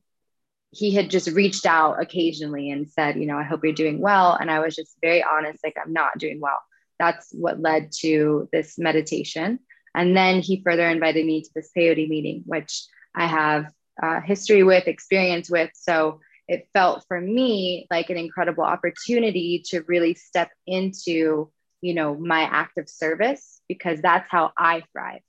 [0.71, 4.33] he had just reached out occasionally and said, you know, I hope you're doing well.
[4.41, 6.63] And I was just very honest, like, I'm not doing well.
[6.99, 9.59] That's what led to this meditation.
[9.95, 13.67] And then he further invited me to this peyote meeting, which I have
[14.03, 15.71] uh, history with, experience with.
[15.75, 16.21] So
[16.53, 22.43] it felt for me like an incredible opportunity to really step into, you know, my
[22.43, 25.23] act of service because that's how I thrive.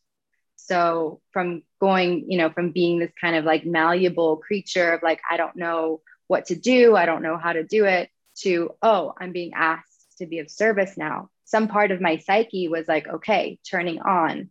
[0.58, 5.22] So from going, you know, from being this kind of like malleable creature of like,
[5.32, 8.10] I don't know what to do, I don't know how to do it,
[8.40, 11.30] to, oh, I'm being asked to be of service now.
[11.46, 14.50] Some part of my psyche was like, okay, turning on.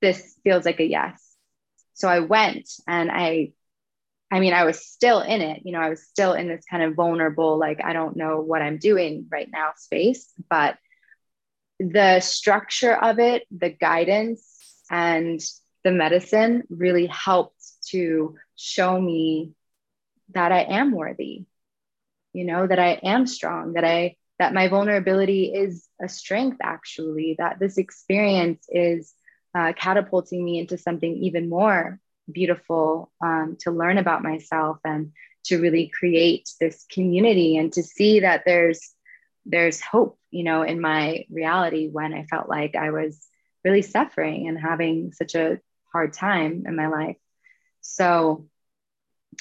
[0.00, 1.20] This feels like a yes.
[1.94, 3.54] So I went and I,
[4.30, 6.82] I mean, I was still in it, you know, I was still in this kind
[6.82, 10.78] of vulnerable, like, I don't know what I'm doing right now space, but
[11.80, 14.46] the structure of it, the guidance,
[14.90, 15.40] and
[15.82, 19.52] the medicine really helped to show me
[20.32, 21.46] that I am worthy,
[22.32, 27.36] you know, that I am strong, that I that my vulnerability is a strength actually,
[27.38, 29.12] that this experience is
[29.54, 32.00] uh, catapulting me into something even more
[32.32, 35.12] beautiful um, to learn about myself and
[35.44, 38.94] to really create this community and to see that there's
[39.46, 43.26] there's hope you know in my reality when i felt like i was
[43.64, 45.58] really suffering and having such a
[45.92, 47.16] hard time in my life.
[47.80, 48.48] So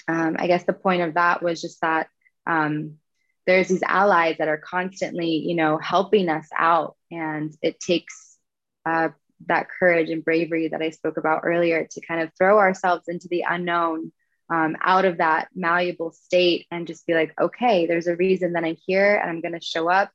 [0.08, 2.08] um, I guess the point of that was just that
[2.48, 2.96] um,
[3.46, 8.38] there's these allies that are constantly, you know, helping us out, and it takes
[8.86, 9.10] uh,
[9.48, 13.28] that courage and bravery that I spoke about earlier to kind of throw ourselves into
[13.30, 14.12] the unknown,
[14.52, 18.64] um, out of that malleable state, and just be like, okay, there's a reason that
[18.64, 20.12] I'm here, and I'm going to show up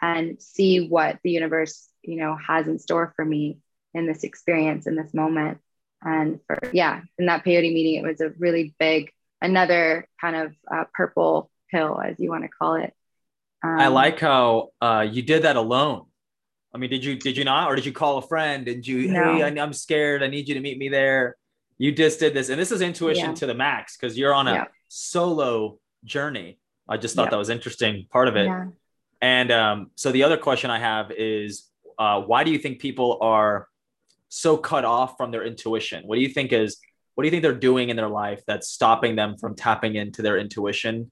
[0.00, 3.58] and see what the universe you know has in store for me
[3.94, 5.58] in this experience in this moment.
[6.02, 9.10] And for yeah in that peyote meeting it was a really big
[9.40, 12.94] another kind of uh, purple pill as you want to call it.
[13.64, 16.06] Um, i like how uh, you did that alone
[16.74, 19.08] i mean did you did you not or did you call a friend did you
[19.08, 19.34] no.
[19.34, 21.36] hey I, am scared i need you to meet me there
[21.78, 23.34] you just did this and this is intuition yeah.
[23.34, 24.64] to the max because you're on a yeah.
[24.88, 27.30] solo journey i just thought yeah.
[27.30, 28.50] that was interesting part of it
[29.20, 33.18] and um, so the other question i have is uh, why do you think people
[33.20, 33.68] are
[34.28, 36.04] so cut off from their intuition?
[36.06, 36.78] What do you think is
[37.14, 40.22] what do you think they're doing in their life that's stopping them from tapping into
[40.22, 41.10] their intuition?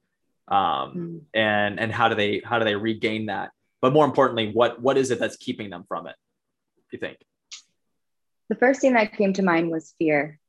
[0.49, 1.21] Um, mm.
[1.35, 3.51] and and how do they how do they regain that?
[3.87, 6.17] But more importantly, what what is it that's keeping them from it?
[6.91, 7.19] You think?
[8.49, 10.41] The first thing that came to mind was fear.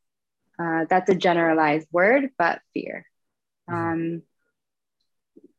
[0.57, 3.05] Uh, that's a generalized word, but fear.
[3.69, 3.73] Mm.
[3.75, 4.21] Um,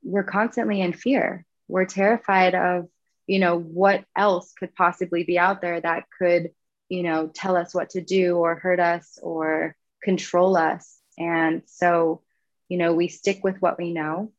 [0.03, 1.47] we're constantly in fear.
[1.69, 2.89] We're terrified of
[3.29, 6.51] you know what else could possibly be out there that could
[6.89, 12.23] you know tell us what to do or hurt us or control us and so
[12.69, 14.33] you know we stick with what we know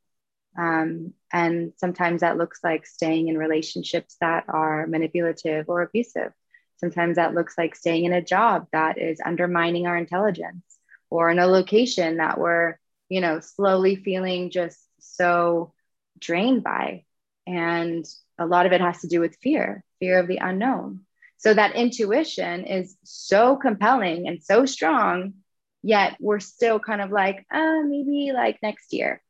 [0.59, 6.33] um, and sometimes that looks like staying in relationships that are manipulative or abusive
[6.77, 10.63] sometimes that looks like staying in a job that is undermining our intelligence
[11.09, 12.77] or in a location that we're
[13.09, 15.73] you know slowly feeling just so
[16.19, 17.03] drained by
[17.47, 18.05] and
[18.39, 21.01] a lot of it has to do with fear, fear of the unknown.
[21.37, 25.33] So that intuition is so compelling and so strong,
[25.81, 29.21] yet we're still kind of like, uh, maybe like next year.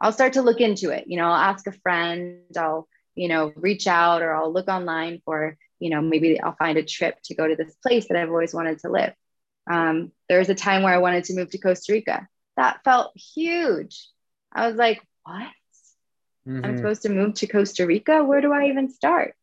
[0.00, 1.04] I'll start to look into it.
[1.06, 5.20] You know, I'll ask a friend, I'll, you know, reach out or I'll look online
[5.24, 8.30] for, you know, maybe I'll find a trip to go to this place that I've
[8.30, 9.12] always wanted to live.
[9.68, 12.28] Um, there was a time where I wanted to move to Costa Rica.
[12.56, 14.06] That felt huge.
[14.52, 15.48] I was like, what?
[16.46, 16.64] Mm-hmm.
[16.64, 18.24] I'm supposed to move to Costa Rica.
[18.24, 19.34] Where do I even start?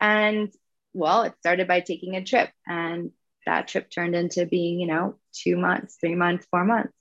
[0.00, 0.52] And
[0.92, 2.50] well, it started by taking a trip.
[2.66, 3.12] And
[3.46, 6.92] that trip turned into being, you know, two months, three months, four months.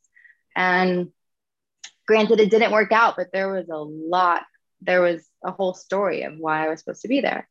[0.55, 1.11] And
[2.09, 4.41] granted, it didn't work out, but there was a lot,
[4.81, 7.47] there was a whole story of why I was supposed to be there.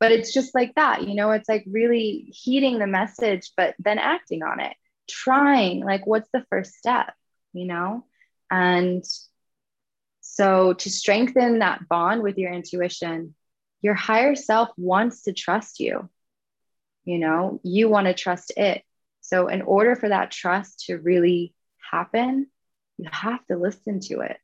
[0.00, 3.98] But it's just like that, you know, it's like really heeding the message, but then
[3.98, 4.72] acting on it,
[5.10, 7.12] trying, like, what's the first step,
[7.52, 8.06] you know?
[8.50, 9.04] And
[10.22, 13.34] so, to strengthen that bond with your intuition,
[13.82, 16.08] your higher self wants to trust you.
[17.04, 18.82] You know, you want to trust it.
[19.20, 21.52] So, in order for that trust to really
[21.90, 22.46] happen,
[22.98, 24.38] you have to listen to it.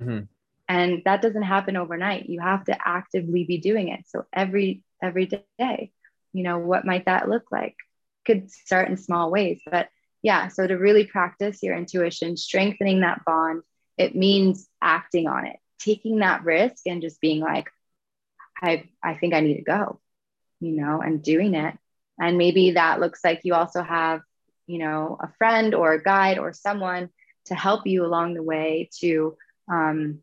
[0.00, 0.20] Mm-hmm.
[0.66, 2.28] And that doesn't happen overnight.
[2.28, 4.04] You have to actively be doing it.
[4.08, 5.26] So, every every
[5.58, 5.92] day,
[6.32, 7.76] you know, what might that look like?
[8.24, 9.88] Could start in small ways, but
[10.22, 10.48] yeah.
[10.48, 13.62] So, to really practice your intuition, strengthening that bond,
[13.98, 17.68] it means acting on it, taking that risk and just being like,
[18.62, 20.00] I, I think I need to go,
[20.60, 21.76] you know, and doing it.
[22.18, 24.20] And maybe that looks like you also have,
[24.66, 27.10] you know, a friend or a guide or someone
[27.46, 29.36] to help you along the way to
[29.70, 30.20] um,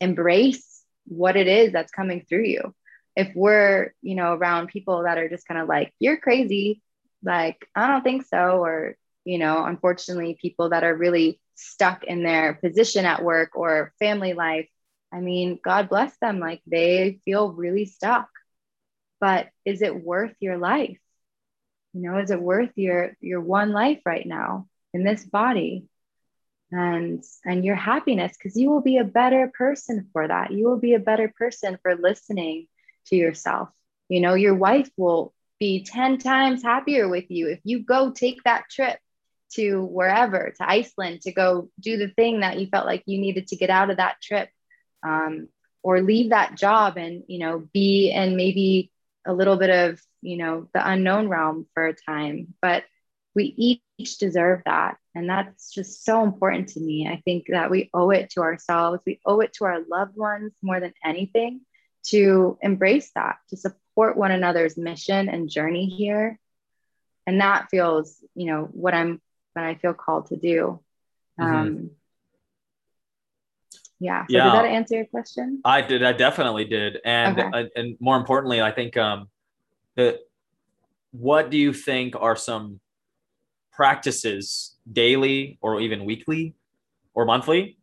[0.00, 2.74] embrace what it is that's coming through you.
[3.14, 6.82] If we're, you know, around people that are just kind of like, you're crazy,
[7.22, 12.22] like, I don't think so, or, you know, unfortunately, people that are really stuck in
[12.22, 14.68] their position at work or family life,
[15.12, 16.38] I mean, God bless them.
[16.38, 18.28] Like they feel really stuck.
[19.18, 20.98] But is it worth your life?
[21.94, 25.86] You know, is it worth your your one life right now in this body?
[26.72, 30.50] And and your happiness because you will be a better person for that.
[30.52, 32.66] You will be a better person for listening
[33.06, 33.68] to yourself.
[34.08, 38.42] You know your wife will be 10 times happier with you if you go take
[38.44, 38.98] that trip
[39.52, 43.46] to wherever to iceland to go do the thing that you felt like you needed
[43.48, 44.48] to get out of that trip
[45.06, 45.48] um,
[45.82, 48.90] or leave that job and you know be in maybe
[49.26, 52.54] a little bit of you know the unknown realm for a time.
[52.62, 52.84] But
[53.34, 57.08] we each deserve that and that's just so important to me.
[57.08, 59.02] I think that we owe it to ourselves.
[59.06, 61.62] We owe it to our loved ones more than anything
[62.08, 66.38] to embrace that to support one another's mission and journey here.
[67.26, 69.20] And that feels you know what i'm
[69.54, 70.80] what i feel called to do.
[71.40, 71.54] Mm-hmm.
[71.54, 71.90] um
[73.98, 74.26] yeah.
[74.26, 74.44] So yeah.
[74.44, 75.62] did that answer your question?
[75.64, 76.02] I did.
[76.02, 76.98] I definitely did.
[77.02, 77.48] And okay.
[77.54, 79.30] uh, and more importantly i think um
[79.96, 80.18] that
[81.12, 82.80] what do you think are some
[83.72, 86.54] practices daily or even weekly
[87.14, 87.76] or monthly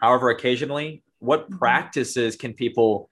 [0.00, 1.58] however occasionally what mm-hmm.
[1.58, 3.10] practices can people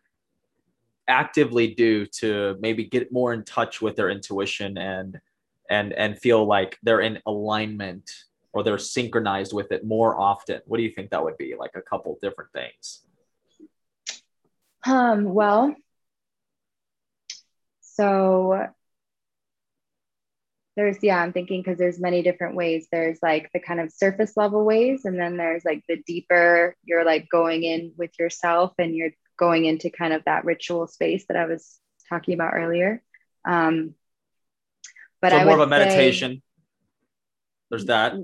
[1.08, 5.18] actively do to maybe get more in touch with their intuition and
[5.70, 8.10] and and feel like they're in alignment
[8.52, 10.60] or they're synchronized with it more often?
[10.66, 11.54] What do you think that would be?
[11.58, 13.02] Like a couple different things.
[14.86, 15.74] Um well
[17.80, 18.68] so
[20.78, 22.86] there's yeah i'm thinking because there's many different ways.
[22.92, 27.04] There's like the kind of surface level ways and then there's like the deeper you're
[27.04, 31.36] like going in with yourself and you're going into kind of that ritual space that
[31.36, 33.02] i was talking about earlier.
[33.44, 33.94] Um
[35.20, 36.36] but so I more of a meditation.
[36.36, 36.42] Say,
[37.70, 38.14] there's that.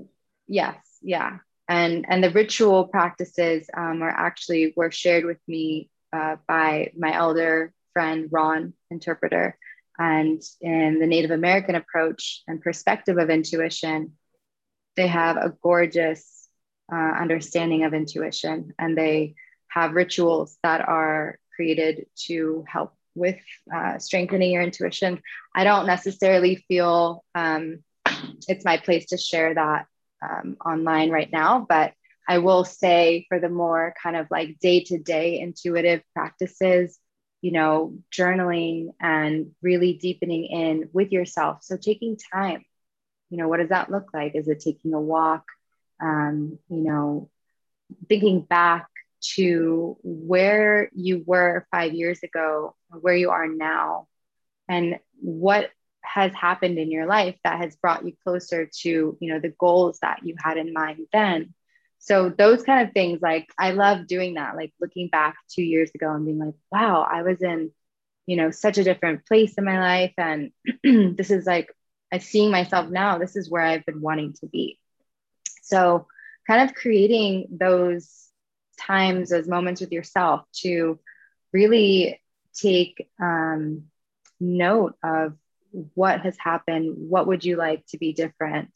[0.47, 1.39] yes yeah.
[1.67, 7.13] And and the ritual practices um, are actually were shared with me uh, by my
[7.13, 9.57] elder friend ron interpreter
[9.97, 14.13] and in the native american approach and perspective of intuition
[14.95, 16.47] they have a gorgeous
[16.91, 19.35] uh, understanding of intuition and they
[19.67, 23.39] have rituals that are created to help with
[23.73, 25.21] uh, strengthening your intuition.
[25.53, 27.83] I don't necessarily feel um,
[28.47, 29.87] it's my place to share that
[30.21, 31.93] um, online right now, but
[32.27, 36.97] I will say for the more kind of like day to day intuitive practices,
[37.45, 41.59] you know, journaling and really deepening in with yourself.
[41.61, 42.65] So taking time,
[43.29, 44.33] you know, what does that look like?
[44.33, 45.43] Is it taking a walk?
[46.01, 47.29] Um, you know,
[48.09, 48.87] thinking back
[49.35, 54.07] to where you were five years ago, where you are now,
[54.67, 55.69] and what
[56.01, 59.99] has happened in your life that has brought you closer to you know the goals
[60.01, 61.53] that you had in mind then
[62.05, 65.89] so those kind of things like i love doing that like looking back two years
[65.95, 67.71] ago and being like wow i was in
[68.25, 70.13] you know such a different place in my life.
[70.17, 70.51] And
[71.17, 71.69] this is like
[72.11, 74.79] i seeing myself now this is where i've been wanting to be.
[75.61, 76.07] So
[76.47, 78.29] kind of creating those
[78.79, 80.99] times those moments with yourself to
[81.53, 82.21] really
[82.53, 83.85] take um,
[84.39, 85.33] note of
[85.93, 88.69] what has happened what would you like to be different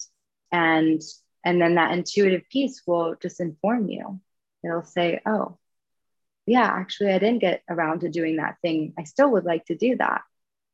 [0.52, 1.02] and
[1.44, 4.20] and then that intuitive piece will just inform you.
[4.64, 5.58] It'll say oh
[6.46, 8.94] yeah actually i didn't get around to doing that thing.
[8.98, 10.22] I still would like to do that.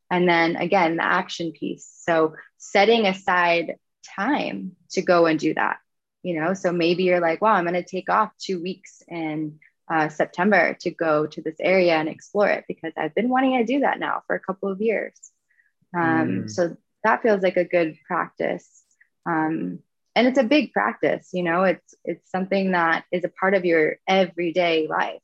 [0.09, 1.91] And then again the action piece.
[2.01, 3.77] So setting aside
[4.15, 5.77] time to go and do that
[6.23, 6.55] you know?
[6.55, 10.75] So maybe you're like wow i'm going to take off two weeks in uh, september
[10.81, 13.99] to go to this area and explore it because i've been wanting to do that
[13.99, 15.13] now for a couple of years.
[15.95, 16.51] Um, mm.
[16.51, 18.67] So that feels like a good practice.
[19.25, 19.79] Um,
[20.15, 23.65] and it's a big practice, you know, it's, it's something that is a part of
[23.65, 25.19] your everyday life.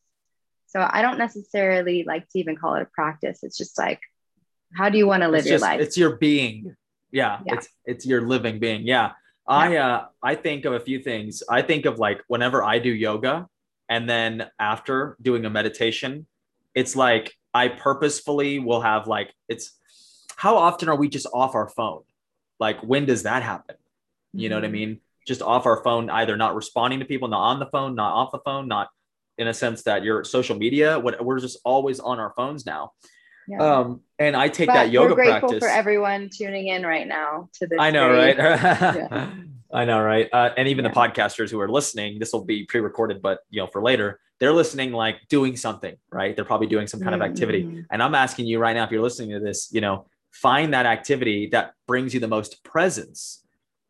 [0.68, 3.39] So I don't necessarily like to even call it a practice.
[3.44, 4.00] It's just like,
[4.74, 5.82] how do you want to live it's your life?
[5.82, 6.76] It's your being.
[7.12, 7.56] Yeah, yeah.
[7.56, 8.86] It's, it's your living being.
[8.86, 9.12] Yeah.
[9.48, 11.44] I, uh, I think of a few things.
[11.50, 13.48] I think of like whenever I do yoga
[13.89, 16.26] and then after doing a meditation,
[16.74, 19.78] it's like I purposefully will have like, it's,
[20.38, 22.04] how often are we just off our phone?
[22.60, 23.76] Like, when does that happen?
[24.34, 24.74] You know what I mm-hmm.
[24.74, 25.00] mean?
[25.28, 28.32] Just off our phone, either not responding to people, not on the phone, not off
[28.32, 28.90] the phone, not
[29.38, 32.94] in a sense that your social media, what we're just always on our phones now.
[33.48, 33.80] Yeah.
[33.80, 35.60] Um, and I take but that yoga we're grateful practice.
[35.60, 37.78] for everyone tuning in right now to this.
[37.80, 38.38] I know, right?
[38.38, 39.32] yeah.
[39.74, 40.30] I know, right?
[40.32, 40.92] Uh, and even yeah.
[40.92, 44.54] the podcasters who are listening, this will be pre-recorded, but you know, for later, they're
[44.54, 46.36] listening like doing something, right?
[46.36, 47.22] They're probably doing some kind mm-hmm.
[47.22, 47.64] of activity.
[47.64, 47.82] Mm-hmm.
[47.92, 50.86] And I'm asking you right now, if you're listening to this, you know, find that
[50.86, 53.41] activity that brings you the most presence.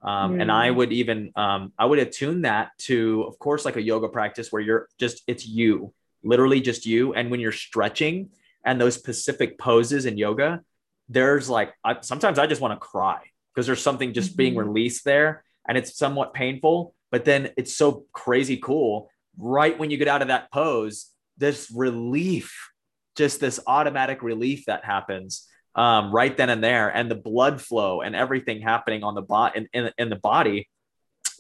[0.04, 0.42] Um, mm.
[0.42, 0.76] And I mm.
[0.76, 4.62] would even, um, I would attune that to, of course, like a yoga practice where
[4.62, 5.94] you're just, it's you,
[6.24, 7.14] literally just you.
[7.14, 8.30] And when you're stretching
[8.66, 10.62] and those specific poses in yoga,
[11.10, 13.20] there's like, I, sometimes I just want to cry
[13.54, 14.38] because there's something just mm-hmm.
[14.38, 19.10] being released there and it's somewhat painful, but then it's so crazy cool.
[19.38, 22.72] Right when you get out of that pose, this relief,
[23.16, 28.02] just this automatic relief that happens um, right then and there, and the blood flow
[28.02, 30.70] and everything happening on the bot in, in, in the body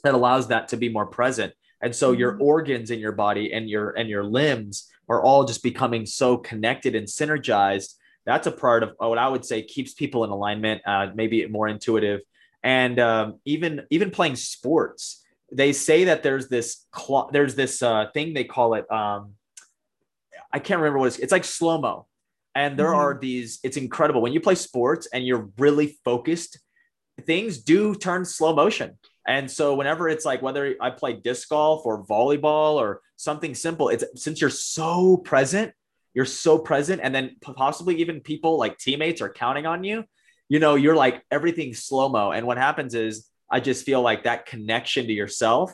[0.03, 1.53] that allows that to be more present.
[1.81, 2.43] And so your mm-hmm.
[2.43, 6.95] organs in your body and your and your limbs are all just becoming so connected
[6.95, 7.95] and synergized.
[8.25, 11.67] That's a part of what I would say keeps people in alignment, uh, maybe more
[11.67, 12.21] intuitive
[12.63, 18.05] and um, even even playing sports they say that there's this cl- there's this uh,
[18.13, 19.33] thing they call it um,
[20.51, 22.07] i can't remember what it's it's like slow mo
[22.55, 22.95] and there mm-hmm.
[22.95, 26.59] are these it's incredible when you play sports and you're really focused
[27.21, 28.97] things do turn slow motion
[29.27, 33.89] and so whenever it's like whether i play disc golf or volleyball or something simple
[33.89, 35.71] it's since you're so present
[36.13, 40.03] you're so present and then possibly even people like teammates are counting on you
[40.51, 42.31] you know, you're like everything's slow mo.
[42.31, 45.71] And what happens is I just feel like that connection to yourself,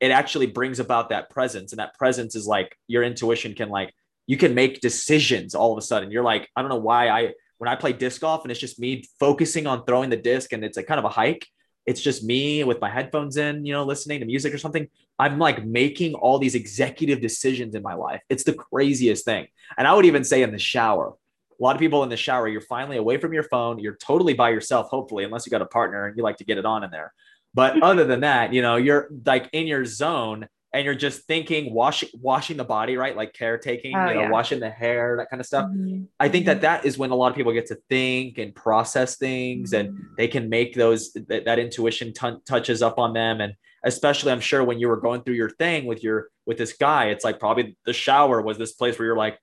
[0.00, 1.70] it actually brings about that presence.
[1.70, 3.94] And that presence is like your intuition can like,
[4.26, 6.10] you can make decisions all of a sudden.
[6.10, 8.78] You're like, I don't know why I, when I play disc golf and it's just
[8.78, 11.46] me focusing on throwing the disc and it's a kind of a hike,
[11.86, 14.88] it's just me with my headphones in, you know, listening to music or something.
[15.18, 18.20] I'm like making all these executive decisions in my life.
[18.28, 19.46] It's the craziest thing.
[19.78, 21.14] And I would even say in the shower,
[21.58, 23.78] a lot of people in the shower, you're finally away from your phone.
[23.78, 26.58] You're totally by yourself, hopefully, unless you got a partner and you like to get
[26.58, 27.14] it on in there.
[27.54, 31.72] But other than that, you know, you're like in your zone and you're just thinking,
[31.72, 33.16] washing, washing the body, right?
[33.16, 34.30] Like caretaking, oh, you know, yeah.
[34.30, 35.66] washing the hair, that kind of stuff.
[35.66, 36.04] Mm-hmm.
[36.20, 36.62] I think that mm-hmm.
[36.62, 39.88] that is when a lot of people get to think and process things mm-hmm.
[39.88, 43.40] and they can make those, that, that intuition t- touches up on them.
[43.40, 43.54] And
[43.84, 47.06] especially I'm sure when you were going through your thing with your, with this guy,
[47.06, 49.38] it's like probably the shower was this place where you're like,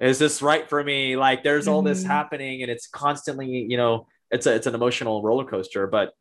[0.00, 2.10] is this right for me like there's all this mm-hmm.
[2.10, 6.12] happening and it's constantly you know it's a, it's an emotional roller coaster but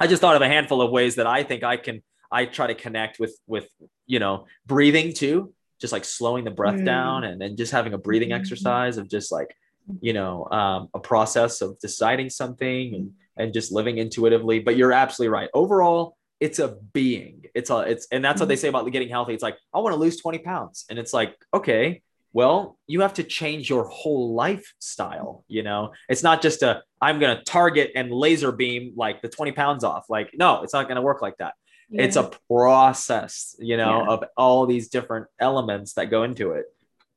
[0.00, 2.02] i just thought of a handful of ways that i think i can
[2.32, 3.68] i try to connect with with
[4.06, 6.84] you know breathing too just like slowing the breath mm.
[6.84, 8.40] down and then just having a breathing mm-hmm.
[8.40, 9.54] exercise of just like
[10.00, 14.60] you know um, a process of deciding something and and just living intuitively.
[14.60, 15.50] But you're absolutely right.
[15.54, 17.44] Overall it's a being.
[17.54, 18.62] It's a it's and that's what they mm-hmm.
[18.62, 19.34] say about getting healthy.
[19.34, 20.86] It's like i want to lose 20 pounds.
[20.88, 22.02] And it's like okay
[22.34, 25.92] well you have to change your whole lifestyle you know?
[26.08, 29.84] It's not just a i'm going to target and laser beam like the 20 pounds
[29.84, 30.06] off.
[30.08, 31.54] Like no it's not going to work like that
[31.92, 32.02] yeah.
[32.02, 34.08] it's a process you know yeah.
[34.08, 36.66] of all these different elements that go into it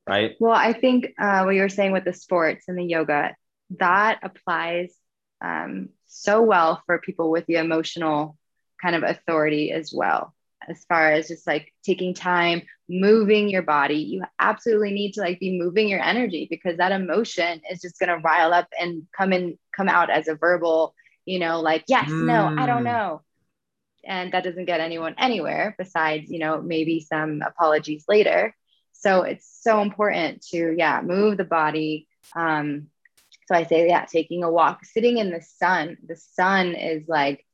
[0.08, 3.34] right well i think uh, what you were saying with the sports and the yoga
[3.78, 4.94] that applies
[5.42, 8.38] um, so well for people with the emotional
[8.80, 10.34] kind of authority as well
[10.68, 15.40] as far as just like taking time moving your body you absolutely need to like
[15.40, 19.32] be moving your energy because that emotion is just going to rile up and come
[19.32, 22.24] in come out as a verbal you know like yes mm.
[22.24, 22.84] no i don't mm.
[22.84, 23.22] know
[24.06, 28.54] and that doesn't get anyone anywhere besides you know maybe some apologies later.
[28.92, 32.08] So it's so important to yeah move the body.
[32.34, 32.88] Um
[33.46, 35.96] so i say yeah taking a walk sitting in the sun.
[36.06, 37.44] The sun is like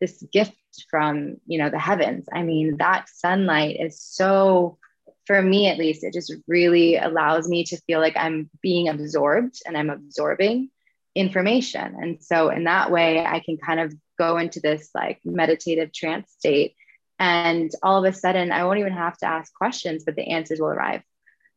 [0.00, 0.56] this gift
[0.90, 2.26] from you know the heavens.
[2.32, 4.78] I mean that sunlight is so
[5.26, 9.60] for me at least it just really allows me to feel like i'm being absorbed
[9.66, 10.68] and i'm absorbing
[11.14, 15.92] information and so in that way i can kind of go into this like meditative
[15.92, 16.74] trance state
[17.18, 20.58] and all of a sudden i won't even have to ask questions but the answers
[20.58, 21.02] will arrive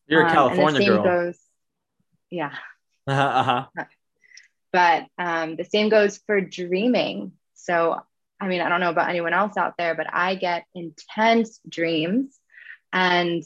[0.08, 1.40] you're a um, california girl goes,
[2.30, 2.54] yeah
[3.08, 3.22] uh-huh,
[3.78, 3.86] uh-huh.
[4.74, 8.02] but um, the same goes for dreaming so
[8.40, 12.38] I mean, I don't know about anyone else out there, but I get intense dreams
[12.92, 13.44] and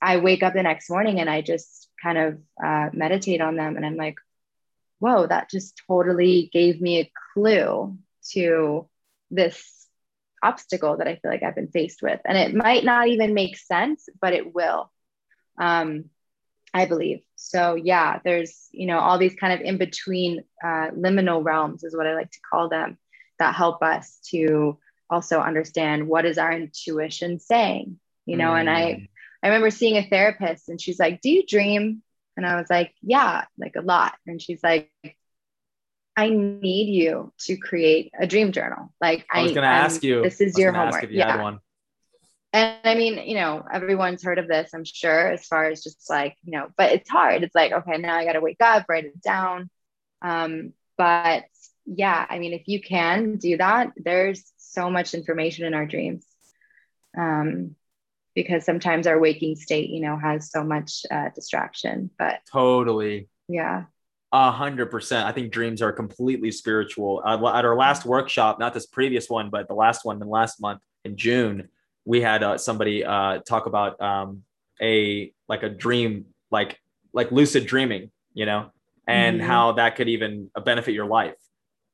[0.00, 3.76] I wake up the next morning and I just kind of uh, meditate on them.
[3.76, 4.16] And I'm like,
[4.98, 7.96] whoa, that just totally gave me a clue
[8.32, 8.88] to
[9.30, 9.86] this
[10.42, 12.20] obstacle that I feel like I've been faced with.
[12.24, 14.90] And it might not even make sense, but it will.
[15.58, 16.06] Um,
[16.74, 17.20] I believe.
[17.36, 21.96] So yeah, there's, you know, all these kind of in between uh, liminal realms is
[21.96, 22.98] what I like to call them
[23.38, 24.78] that help us to
[25.08, 28.60] also understand what is our intuition saying you know mm.
[28.60, 29.08] and i mm.
[29.42, 32.02] i remember seeing a therapist and she's like do you dream
[32.36, 34.90] and i was like yeah like a lot and she's like
[36.16, 38.90] I need you to create a dream journal.
[39.02, 40.22] Like I was going to ask you.
[40.22, 41.02] This is your homework.
[41.02, 41.58] You yeah.
[42.54, 46.08] And I mean, you know, everyone's heard of this, I'm sure, as far as just
[46.08, 47.42] like, you know, but it's hard.
[47.42, 49.68] It's like, okay, now I got to wake up, write it down.
[50.22, 51.44] Um, but
[51.84, 56.24] yeah, I mean, if you can do that, there's so much information in our dreams.
[57.18, 57.76] Um,
[58.36, 63.28] because sometimes our waking state, you know, has so much uh, distraction, but totally.
[63.48, 63.84] Yeah.
[64.30, 65.26] A hundred percent.
[65.26, 67.22] I think dreams are completely spiritual.
[67.24, 70.60] Uh, at our last workshop, not this previous one, but the last one in last
[70.60, 71.68] month in June,
[72.04, 74.42] we had uh, somebody uh, talk about um,
[74.82, 76.78] a like a dream, like
[77.14, 78.70] like lucid dreaming, you know,
[79.08, 79.46] and mm-hmm.
[79.46, 81.34] how that could even benefit your life.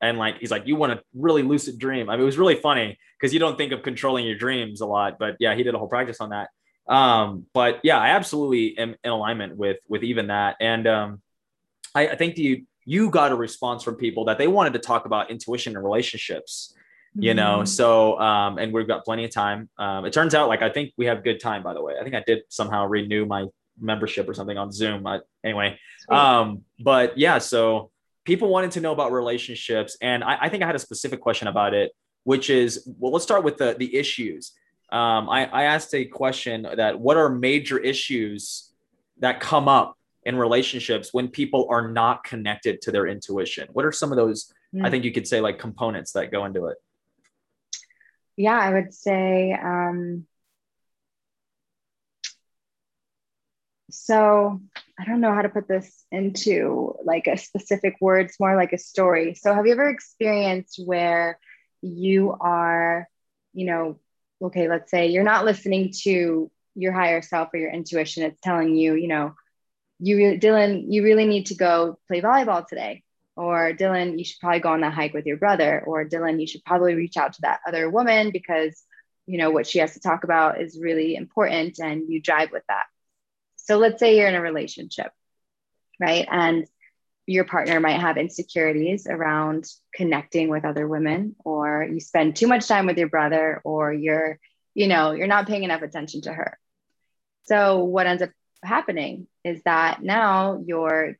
[0.02, 2.10] And like he's like, you want to really lucid dream.
[2.10, 4.86] I mean, it was really funny because you don't think of controlling your dreams a
[4.86, 6.50] lot, but yeah, he did a whole practice on that.
[6.88, 10.56] Um, but yeah, I absolutely am in alignment with with even that.
[10.60, 11.22] And um,
[11.94, 15.06] I, I think you you got a response from people that they wanted to talk
[15.06, 16.74] about intuition and relationships
[17.14, 17.66] you know mm-hmm.
[17.66, 20.92] so um and we've got plenty of time um it turns out like i think
[20.96, 23.44] we have good time by the way i think i did somehow renew my
[23.78, 25.78] membership or something on zoom I, anyway
[26.08, 27.90] um but yeah so
[28.24, 31.48] people wanted to know about relationships and I, I think i had a specific question
[31.48, 31.92] about it
[32.24, 34.52] which is well let's start with the the issues.
[34.90, 38.72] Um i i asked a question that what are major issues
[39.18, 43.68] that come up in relationships when people are not connected to their intuition?
[43.72, 44.86] What are some of those mm.
[44.86, 46.78] i think you could say like components that go into it?
[48.36, 50.26] Yeah, I would say um,
[53.90, 54.60] so
[55.02, 58.78] I don't know how to put this into like a specific words, more like a
[58.78, 59.34] story.
[59.34, 61.40] So have you ever experienced where
[61.80, 63.08] you are,
[63.52, 63.98] you know,
[64.40, 68.22] okay, let's say you're not listening to your higher self or your intuition.
[68.22, 69.34] It's telling you, you know,
[69.98, 73.02] you Dylan, you really need to go play volleyball today
[73.34, 76.46] or Dylan, you should probably go on that hike with your brother, or Dylan, you
[76.46, 78.82] should probably reach out to that other woman because
[79.26, 82.64] you know what she has to talk about is really important and you drive with
[82.68, 82.84] that.
[83.64, 85.12] So let's say you're in a relationship,
[86.00, 86.26] right?
[86.30, 86.66] And
[87.26, 92.66] your partner might have insecurities around connecting with other women, or you spend too much
[92.66, 94.38] time with your brother, or you're,
[94.74, 96.58] you know, you're not paying enough attention to her.
[97.44, 98.30] So what ends up
[98.64, 101.16] happening is that now you're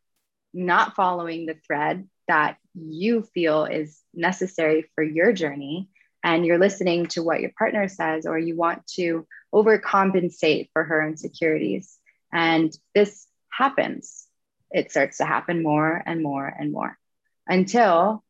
[0.52, 5.88] not following the thread that you feel is necessary for your journey
[6.24, 11.06] and you're listening to what your partner says or you want to overcompensate for her
[11.06, 11.98] insecurities
[12.32, 14.26] and this happens
[14.70, 16.98] it starts to happen more and more and more
[17.46, 18.24] until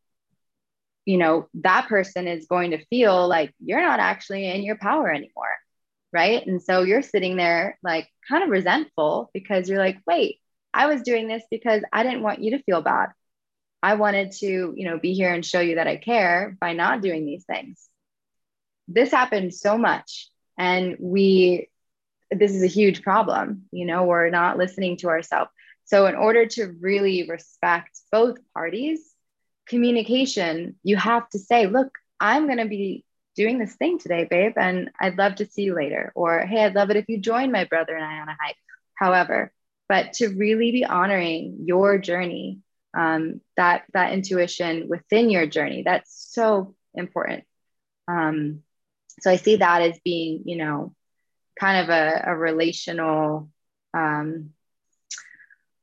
[1.05, 5.09] you know that person is going to feel like you're not actually in your power
[5.09, 5.55] anymore
[6.11, 10.39] right and so you're sitting there like kind of resentful because you're like wait
[10.73, 13.09] I was doing this because I didn't want you to feel bad.
[13.81, 17.01] I wanted to, you know, be here and show you that I care by not
[17.01, 17.87] doing these things.
[18.87, 20.29] This happened so much.
[20.57, 21.69] And we,
[22.39, 23.63] this is a huge problem.
[23.71, 25.51] You know, we're not listening to ourselves.
[25.85, 28.99] So, in order to really respect both parties,
[29.67, 33.05] communication, you have to say, look, I'm going to be
[33.35, 36.11] doing this thing today, babe, and I'd love to see you later.
[36.15, 38.57] Or, hey, I'd love it if you join my brother and I on a hike.
[38.95, 39.51] However,
[39.89, 42.61] but to really be honoring your journey
[42.95, 47.43] um, that that intuition within your journey that's so important
[48.07, 48.61] um,
[49.19, 50.93] so i see that as being you know
[51.59, 53.49] kind of a, a relational
[53.93, 54.51] um,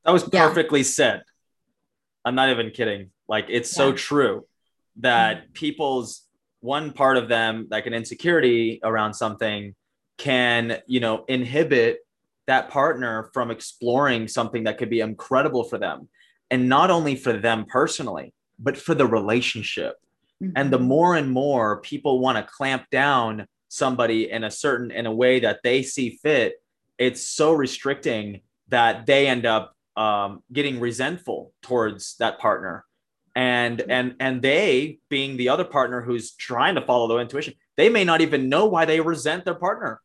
[0.03, 0.85] that was perfectly yeah.
[0.85, 1.23] said
[2.25, 3.77] i'm not even kidding like it's yeah.
[3.77, 4.45] so true
[4.97, 5.51] that mm-hmm.
[5.53, 6.23] people's
[6.59, 9.75] one part of them like an insecurity around something
[10.17, 11.99] can you know inhibit
[12.47, 16.07] that partner from exploring something that could be incredible for them
[16.49, 19.95] and not only for them personally but for the relationship
[20.41, 20.51] mm-hmm.
[20.55, 25.05] and the more and more people want to clamp down somebody in a certain in
[25.05, 26.55] a way that they see fit
[26.97, 32.83] it's so restricting that they end up um, getting resentful towards that partner
[33.33, 33.91] and mm-hmm.
[33.91, 38.03] and and they being the other partner who's trying to follow their intuition they may
[38.03, 40.01] not even know why they resent their partner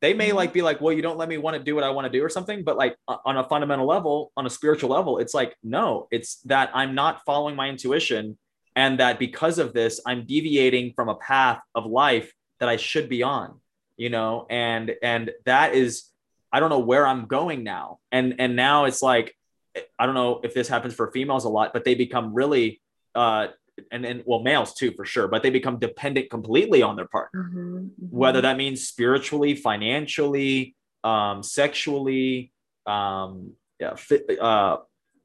[0.00, 0.38] they may mm-hmm.
[0.38, 2.18] like be like well you don't let me want to do what i want to
[2.18, 2.96] do or something but like
[3.26, 7.22] on a fundamental level on a spiritual level it's like no it's that i'm not
[7.26, 8.38] following my intuition
[8.76, 13.08] and that because of this i'm deviating from a path of life that i should
[13.08, 13.58] be on
[13.96, 16.04] you know and and that is
[16.52, 19.34] i don't know where i'm going now and and now it's like
[19.98, 22.80] i don't know if this happens for females a lot but they become really
[23.14, 23.48] uh
[23.90, 27.44] and, and well males too for sure but they become dependent completely on their partner
[27.44, 28.16] mm-hmm, mm-hmm.
[28.16, 32.52] whether that means spiritually financially um, sexually
[32.86, 33.96] um, yeah,
[34.40, 34.76] uh,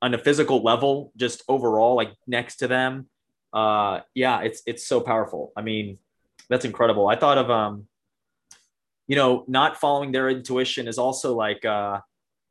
[0.01, 3.07] on a physical level, just overall, like next to them.
[3.53, 5.51] Uh, yeah, it's it's so powerful.
[5.55, 5.97] I mean,
[6.49, 7.07] that's incredible.
[7.07, 7.87] I thought of um,
[9.07, 11.99] you know, not following their intuition is also like uh,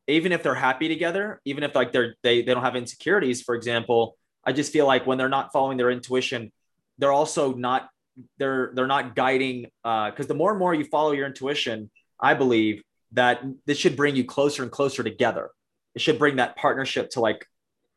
[0.06, 3.54] even if they're happy together, even if like they're they they don't have insecurities, for
[3.54, 4.16] example.
[4.44, 6.52] I just feel like when they're not following their intuition,
[6.98, 7.88] they're also not
[8.38, 11.90] they're they're not guiding because uh, the more and more you follow your intuition,
[12.20, 12.82] I believe
[13.12, 15.50] that this should bring you closer and closer together.
[15.94, 17.46] It should bring that partnership to like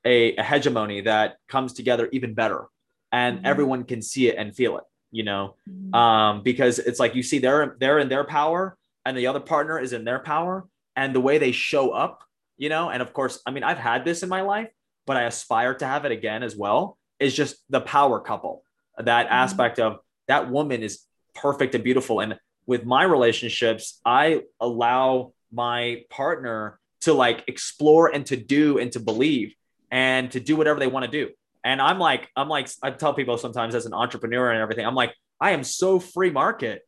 [0.06, 2.66] a, a hegemony that comes together even better,
[3.12, 3.46] and mm-hmm.
[3.46, 4.84] everyone can see it and feel it.
[5.12, 5.94] You know, mm-hmm.
[5.94, 9.80] um, because it's like you see they're they're in their power, and the other partner
[9.80, 12.24] is in their power, and the way they show up.
[12.58, 14.70] You know, and of course, I mean, I've had this in my life,
[15.06, 16.98] but I aspire to have it again as well.
[17.20, 18.64] Is just the power couple,
[18.98, 19.34] that mm-hmm.
[19.34, 21.04] aspect of that woman is
[21.36, 22.20] perfect and beautiful.
[22.20, 28.92] And with my relationships, I allow my partner to like explore and to do and
[28.92, 29.54] to believe
[29.90, 31.32] and to do whatever they want to do.
[31.68, 34.96] And I'm like, I'm like, I tell people sometimes as an entrepreneur and everything, I'm
[34.96, 36.82] like, I am so free market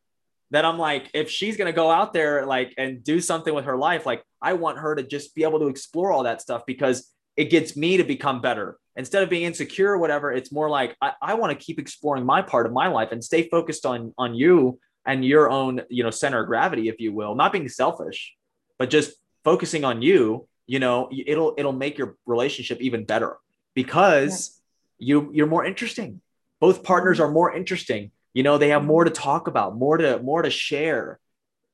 [0.52, 3.76] that I'm like, if she's gonna go out there like and do something with her
[3.76, 7.12] life, like I want her to just be able to explore all that stuff because
[7.36, 8.78] it gets me to become better.
[8.96, 12.24] Instead of being insecure or whatever it's more like i, I want to keep exploring
[12.24, 16.02] my part of my life and stay focused on on you and your own you
[16.02, 17.34] know center of gravity if you will.
[17.34, 18.34] Not being selfish
[18.78, 19.12] but just
[19.44, 23.36] focusing on you you know it'll it'll make your relationship even better.
[23.74, 24.56] Because.
[25.00, 26.20] You you're more interesting
[26.60, 30.20] both partners are more interesting you know they have more to talk about more to
[30.20, 31.18] more to share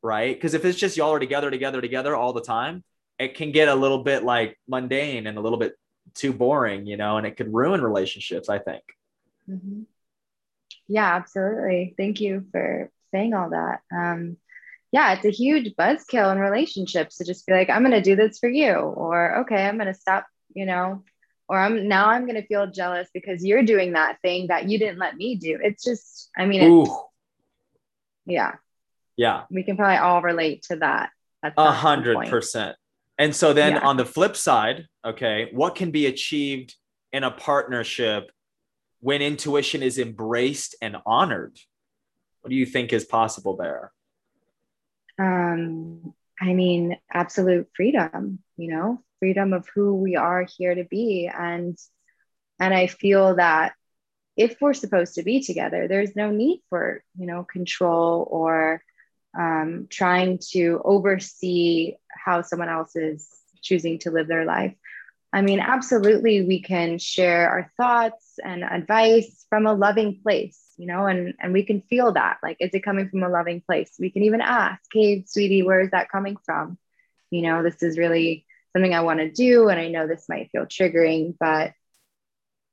[0.03, 2.83] right because if it's just y'all are together together together all the time
[3.18, 5.74] it can get a little bit like mundane and a little bit
[6.14, 8.83] too boring, you know, and it could ruin relationships, I think.
[9.49, 9.83] Mm-hmm.
[10.89, 11.95] Yeah, absolutely.
[11.97, 13.81] Thank you for saying all that.
[13.93, 14.37] Um,
[14.93, 18.16] yeah, it's a huge buzzkill in relationships to just be like, I'm going to do
[18.16, 21.03] this for you, or okay, I'm going to stop, you know,
[21.49, 24.78] or I'm now I'm going to feel jealous because you're doing that thing that you
[24.78, 25.59] didn't let me do.
[25.62, 26.90] It's just, I mean, it's,
[28.24, 28.55] yeah,
[29.16, 31.11] yeah, we can probably all relate to that.
[31.42, 32.76] A hundred percent.
[33.18, 33.86] And so then yeah.
[33.86, 36.74] on the flip side, okay, what can be achieved
[37.12, 38.30] in a partnership
[39.01, 41.59] when intuition is embraced and honored?
[42.40, 43.92] What do you think is possible there?
[45.18, 51.31] Um, I mean, absolute freedom, you know, freedom of who we are here to be.
[51.33, 51.77] And
[52.59, 53.75] and I feel that
[54.37, 58.83] if we're supposed to be together, there's no need for, you know, control or
[59.39, 63.29] um, trying to oversee how someone else is
[63.62, 64.75] choosing to live their life.
[65.33, 70.87] I mean, absolutely, we can share our thoughts and advice from a loving place, you
[70.87, 72.39] know, and, and we can feel that.
[72.43, 73.97] Like, is it coming from a loving place?
[73.99, 76.79] We can even ask, hey, sweetie, where is that coming from?
[77.31, 78.47] You know, this is really
[78.77, 79.68] something I want to do.
[79.68, 81.72] And I know this might feel triggering, but,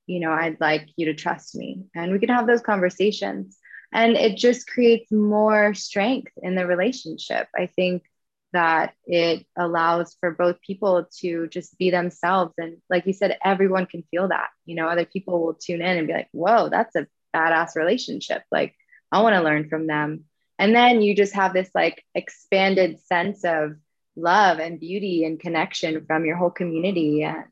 [0.06, 1.86] you know, I'd like you to trust me.
[1.96, 3.58] And we can have those conversations
[3.94, 8.04] and it just creates more strength in the relationship i think
[8.52, 13.86] that it allows for both people to just be themselves and like you said everyone
[13.86, 16.96] can feel that you know other people will tune in and be like whoa that's
[16.96, 18.76] a badass relationship like
[19.12, 20.26] i want to learn from them
[20.60, 23.76] and then you just have this like expanded sense of
[24.16, 27.46] love and beauty and connection from your whole community and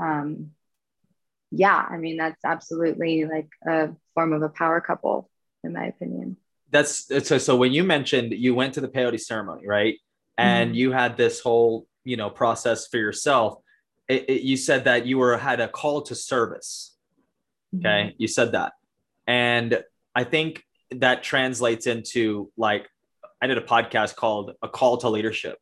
[0.00, 0.50] um
[1.50, 5.30] yeah i mean that's absolutely like a form of a power couple
[5.66, 6.36] in my opinion.
[6.70, 7.38] That's so.
[7.38, 9.96] So when you mentioned you went to the peyote ceremony, right,
[10.38, 10.76] and mm-hmm.
[10.76, 13.58] you had this whole you know process for yourself,
[14.08, 16.96] it, it, you said that you were had a call to service.
[17.76, 18.16] Okay, mm-hmm.
[18.18, 18.72] you said that,
[19.26, 19.82] and
[20.14, 22.88] I think that translates into like
[23.40, 25.58] I did a podcast called "A Call to Leadership."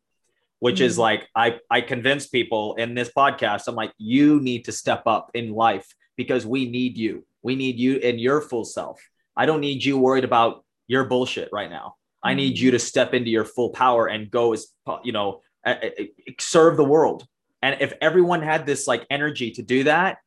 [0.61, 0.84] Which mm-hmm.
[0.84, 3.68] is like I I convince people in this podcast.
[3.68, 5.86] I'm like, you need to step up in life
[6.16, 7.26] because we need you.
[7.42, 9.00] We need you in your full self.
[9.36, 11.96] I don't need you worried about your bullshit right now.
[12.22, 12.36] I mm-hmm.
[12.38, 14.66] need you to step into your full power and go as
[15.02, 15.40] you know
[16.40, 17.26] serve the world.
[17.62, 20.18] And if everyone had this like energy to do that,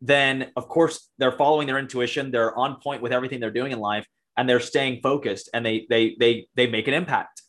[0.00, 2.30] then of course they're following their intuition.
[2.30, 4.06] They're on point with everything they're doing in life,
[4.36, 7.42] and they're staying focused, and they they they they make an impact.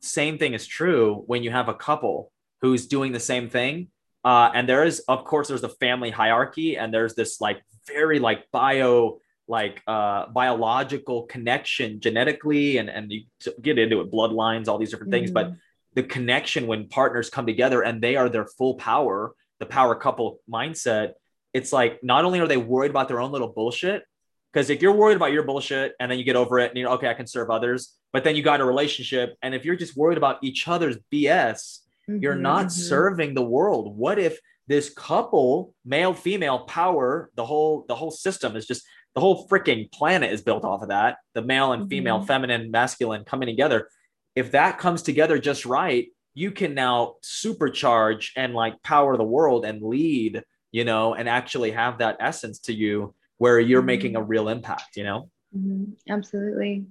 [0.00, 2.32] Same thing is true when you have a couple
[2.62, 3.88] who's doing the same thing.
[4.24, 8.18] Uh, and there is, of course, there's the family hierarchy, and there's this like very
[8.18, 9.18] like bio
[9.50, 13.24] like uh, biological connection genetically and and you
[13.60, 15.50] get into it bloodlines all these different things mm-hmm.
[15.50, 15.56] but
[15.94, 20.38] the connection when partners come together and they are their full power the power couple
[20.48, 21.12] mindset
[21.52, 24.04] it's like not only are they worried about their own little bullshit
[24.52, 26.90] because if you're worried about your bullshit and then you get over it and you're
[26.90, 29.96] okay i can serve others but then you got a relationship and if you're just
[29.96, 32.80] worried about each other's bs mm-hmm, you're not mm-hmm.
[32.80, 34.38] serving the world what if
[34.70, 38.84] this couple, male female power, the whole the whole system is just
[39.16, 41.16] the whole freaking planet is built off of that.
[41.34, 42.26] The male and female, mm-hmm.
[42.26, 43.88] feminine, masculine coming together.
[44.36, 49.64] If that comes together just right, you can now supercharge and like power the world
[49.64, 53.86] and lead, you know, and actually have that essence to you where you're mm-hmm.
[53.86, 55.30] making a real impact, you know?
[55.56, 55.92] Mm-hmm.
[56.12, 56.84] Absolutely.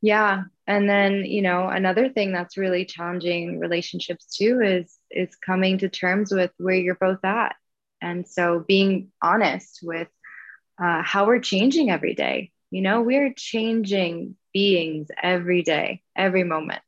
[0.00, 0.44] Yeah.
[0.66, 5.90] And then, you know, another thing that's really challenging relationships too is is coming to
[5.90, 7.54] terms with where you're both at.
[8.00, 10.08] And so being honest with
[10.82, 12.50] uh, how we're changing every day.
[12.70, 16.80] You know, we're changing beings every day, every moment.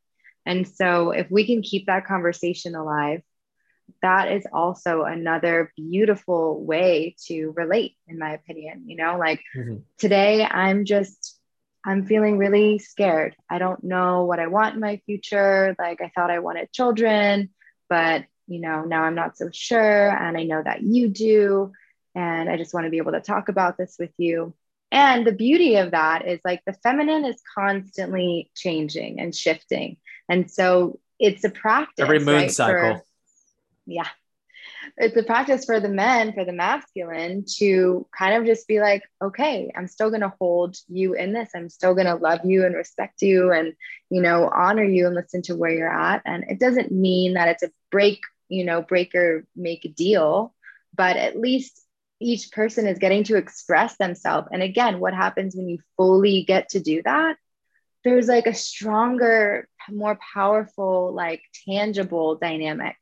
[0.46, 3.20] And so if we can keep that conversation alive,
[4.02, 8.84] that is also another beautiful way to relate, in my opinion.
[8.86, 9.76] You know, like mm-hmm.
[9.98, 11.38] today, I'm just
[11.84, 13.36] I'm feeling really scared.
[13.50, 15.76] I don't know what I want in my future.
[15.78, 17.50] Like I thought I wanted children,
[17.88, 21.72] but you know, now I'm not so sure and I know that you do
[22.14, 24.54] and I just want to be able to talk about this with you.
[24.90, 29.96] And the beauty of that is like the feminine is constantly changing and shifting.
[30.28, 32.02] And so it's a practice.
[32.02, 32.98] Every moon right, cycle.
[32.98, 33.02] For,
[33.86, 34.08] yeah.
[34.96, 39.02] It's a practice for the men for the masculine to kind of just be like
[39.22, 41.50] okay i'm still going to hold you in this.
[41.54, 43.74] I'm still going to love you and respect you and
[44.10, 46.22] you know honor you and listen to where you're at.
[46.24, 50.54] And it doesn't mean that it's a break you know break or make a deal
[50.94, 51.80] but at least
[52.20, 54.48] each person is getting to express themselves.
[54.52, 57.36] And again what happens when you fully get to do that?
[58.04, 62.96] There's like a stronger more powerful like tangible dynamic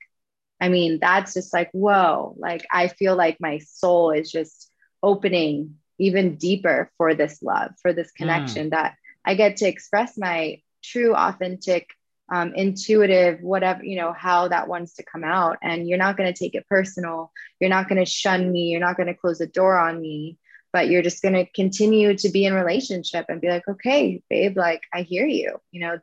[0.62, 4.70] I mean, that's just like, whoa, like I feel like my soul is just
[5.02, 8.70] opening even deeper for this love, for this connection mm.
[8.70, 8.94] that
[9.24, 11.88] I get to express my true, authentic,
[12.32, 15.58] um, intuitive, whatever, you know, how that wants to come out.
[15.64, 17.32] And you're not going to take it personal.
[17.58, 18.68] You're not going to shun me.
[18.68, 20.38] You're not going to close the door on me,
[20.72, 24.56] but you're just going to continue to be in relationship and be like, okay, babe,
[24.56, 25.58] like I hear you.
[25.72, 25.98] You know,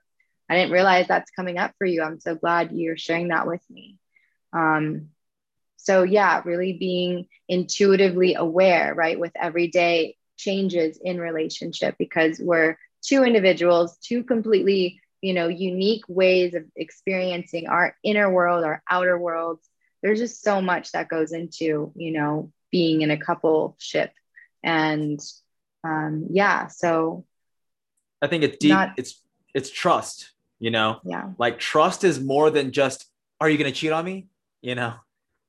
[0.49, 2.03] I didn't realize that's coming up for you.
[2.03, 3.97] I'm so glad you're sharing that with me.
[4.54, 5.10] Um,
[5.78, 13.24] so, yeah, really being intuitively aware, right, with everyday changes in relationship because we're two
[13.24, 19.68] individuals, two completely, you know, unique ways of experiencing our inner world, our outer worlds.
[20.02, 24.12] There's just so much that goes into, you know, being in a couple ship.
[24.64, 25.20] And
[25.84, 27.26] um, yeah, so
[28.22, 29.22] I think it's deep, not, it's
[29.54, 31.00] it's trust, you know?
[31.04, 31.30] Yeah.
[31.38, 34.28] Like trust is more than just, are you gonna cheat on me?
[34.62, 34.93] You know?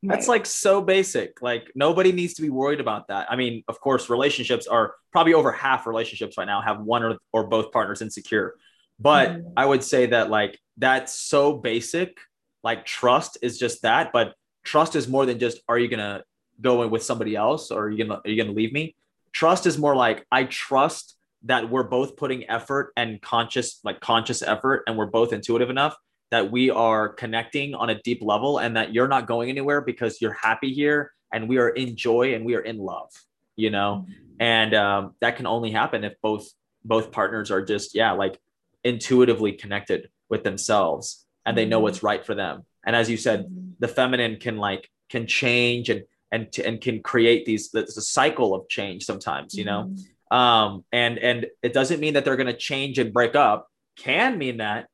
[0.02, 1.42] That's like so basic.
[1.42, 3.30] Like nobody needs to be worried about that.
[3.30, 7.18] I mean of course relationships are probably over half relationships right now have one or,
[7.32, 8.54] or both partners insecure.
[8.98, 9.52] But mm.
[9.56, 12.18] i would say that like that's so basic.
[12.62, 14.11] Like trust is just that.
[14.12, 14.34] But
[14.64, 16.24] trust is more than just are you gonna
[16.61, 17.70] go in with somebody else?
[17.70, 18.96] Or are you gonna are you gonna leave me?
[19.32, 24.42] Trust is more like i trust that we're both putting effort and conscious like conscious
[24.42, 25.96] effort and we're both intuitive enough
[26.31, 30.20] that we are connecting on a deep level and that you're not going anywhere because
[30.20, 33.11] you're happy here and we are in joy and we are in love
[33.57, 34.12] you know mm-hmm.
[34.41, 36.49] and um, that can only happen if both
[36.85, 38.41] both partners are just yeah like
[38.85, 41.85] intuitively connected with themselves and they know mm-hmm.
[41.85, 43.70] what's right for them and as you said mm-hmm.
[43.78, 48.55] the feminine can like can change and and and can create these there's a cycle
[48.55, 50.37] of change sometimes you know mm-hmm.
[50.37, 54.39] um and and it doesn't mean that they're going to change and break up can
[54.39, 54.87] mean that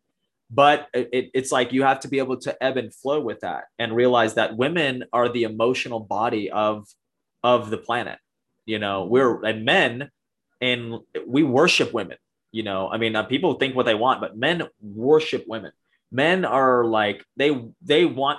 [0.50, 3.64] but it, it's like you have to be able to ebb and flow with that
[3.78, 6.86] and realize that women are the emotional body of
[7.42, 8.18] of the planet.
[8.64, 10.10] You know we're and men
[10.60, 10.94] and
[11.26, 12.18] we worship women
[12.52, 12.88] you know.
[12.88, 15.72] I mean uh, people think what they want but men worship women.
[16.12, 18.38] Men are like they they want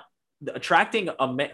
[0.53, 1.49] attracting a man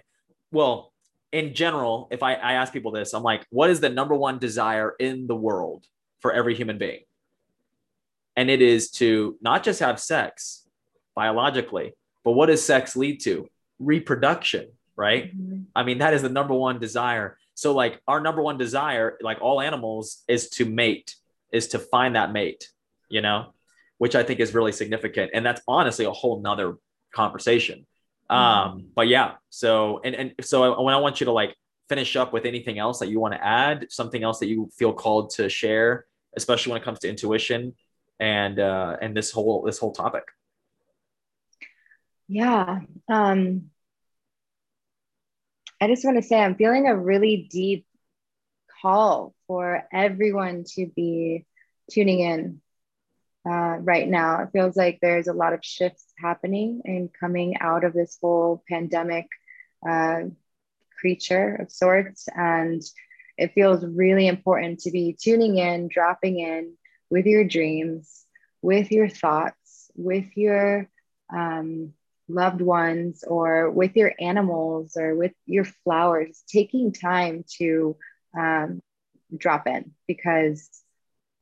[0.52, 0.92] well
[1.32, 4.40] in general if I, I ask people this i'm like what is the number one
[4.40, 5.86] desire in the world
[6.20, 7.02] for every human being
[8.36, 10.68] and it is to not just have sex
[11.16, 13.48] biologically, but what does sex lead to?
[13.80, 15.36] Reproduction, right?
[15.36, 15.64] Mm-hmm.
[15.76, 17.38] I mean, that is the number one desire.
[17.54, 21.16] So, like, our number one desire, like all animals, is to mate,
[21.52, 22.70] is to find that mate,
[23.10, 23.54] you know,
[23.98, 25.32] which I think is really significant.
[25.34, 26.78] And that's honestly a whole nother
[27.14, 27.86] conversation.
[28.32, 28.36] Mm-hmm.
[28.36, 31.56] Um, but yeah, so, and, and so when I want you to like
[31.90, 34.94] finish up with anything else that you want to add, something else that you feel
[34.94, 36.06] called to share,
[36.36, 37.76] especially when it comes to intuition,
[38.20, 40.24] and uh, and this whole this whole topic.
[42.28, 43.70] Yeah, um,
[45.82, 47.86] I just want to say I'm feeling a really deep
[48.82, 51.46] call for everyone to be
[51.92, 52.62] tuning in
[53.46, 54.44] uh, right now.
[54.44, 58.64] It feels like there's a lot of shifts happening and coming out of this whole
[58.70, 59.28] pandemic
[59.88, 60.22] uh,
[61.00, 62.28] creature of sorts.
[62.36, 62.82] And
[63.38, 66.74] it feels really important to be tuning in, dropping in
[67.14, 68.26] with your dreams,
[68.64, 70.90] with your thoughts, with your
[71.32, 71.94] um,
[72.28, 77.96] loved ones, or with your animals, or with your flowers, taking time to
[78.36, 78.82] um,
[79.38, 80.68] drop in because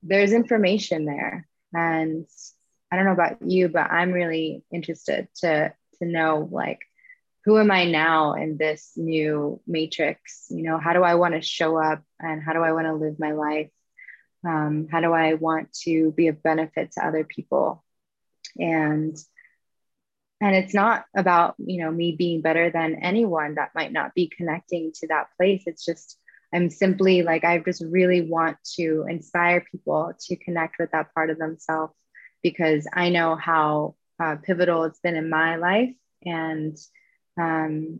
[0.03, 1.47] there's information there.
[1.73, 2.27] And
[2.91, 6.79] I don't know about you, but I'm really interested to to know like
[7.45, 10.47] who am I now in this new matrix?
[10.49, 12.93] You know, how do I want to show up and how do I want to
[12.93, 13.69] live my life?
[14.47, 17.83] Um, how do I want to be of benefit to other people?
[18.57, 19.15] And
[20.41, 24.31] and it's not about you know me being better than anyone that might not be
[24.35, 25.63] connecting to that place.
[25.67, 26.17] It's just
[26.53, 31.29] I'm simply like I just really want to inspire people to connect with that part
[31.29, 31.93] of themselves
[32.41, 35.93] because I know how uh, pivotal it's been in my life
[36.25, 36.77] and
[37.39, 37.99] um,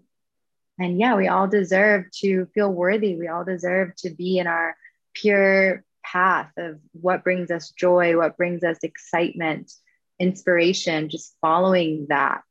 [0.80, 3.16] and yeah, we all deserve to feel worthy.
[3.16, 4.76] We all deserve to be in our
[5.14, 9.72] pure path of what brings us joy, what brings us excitement,
[10.20, 12.42] inspiration, just following that.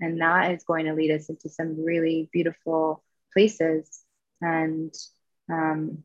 [0.00, 3.02] And that is going to lead us into some really beautiful
[3.32, 4.02] places.
[4.40, 4.92] And
[5.50, 6.02] um,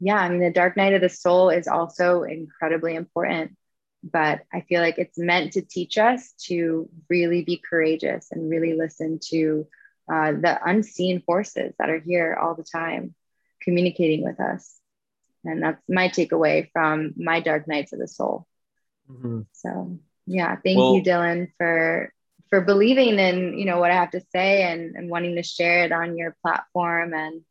[0.00, 3.56] yeah, I mean, the dark night of the soul is also incredibly important
[4.02, 8.74] but I feel like it's meant to teach us to really be courageous and really
[8.74, 9.66] listen to
[10.12, 13.14] uh, the unseen forces that are here all the time
[13.62, 14.77] communicating with us.
[15.44, 18.46] And that's my takeaway from my dark nights of the soul.
[19.10, 19.42] Mm-hmm.
[19.52, 22.12] So yeah, thank well, you, Dylan, for
[22.50, 25.84] for believing in you know what I have to say and, and wanting to share
[25.84, 27.14] it on your platform.
[27.14, 27.42] And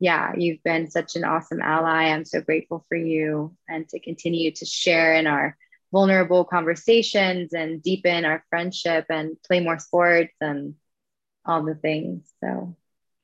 [0.00, 2.04] yeah, you've been such an awesome ally.
[2.04, 5.56] I'm so grateful for you and to continue to share in our
[5.92, 10.74] vulnerable conversations and deepen our friendship and play more sports and
[11.46, 12.28] all the things.
[12.42, 12.76] So,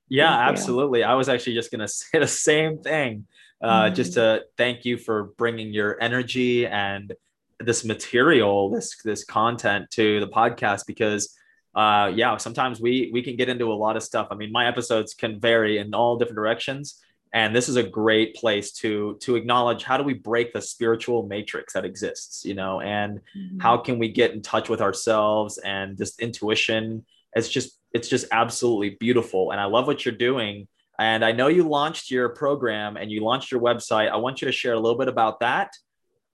[0.08, 1.02] yeah, absolutely.
[1.02, 3.26] I was actually just going to say the same thing,
[3.62, 3.94] uh, mm-hmm.
[3.94, 7.12] just to thank you for bringing your energy and
[7.58, 11.36] this material, this this content to the podcast because
[11.74, 14.66] uh yeah sometimes we we can get into a lot of stuff i mean my
[14.66, 17.00] episodes can vary in all different directions
[17.32, 21.26] and this is a great place to to acknowledge how do we break the spiritual
[21.26, 23.58] matrix that exists you know and mm-hmm.
[23.60, 27.04] how can we get in touch with ourselves and just intuition
[27.34, 30.66] it's just it's just absolutely beautiful and i love what you're doing
[31.00, 34.46] and i know you launched your program and you launched your website i want you
[34.46, 35.72] to share a little bit about that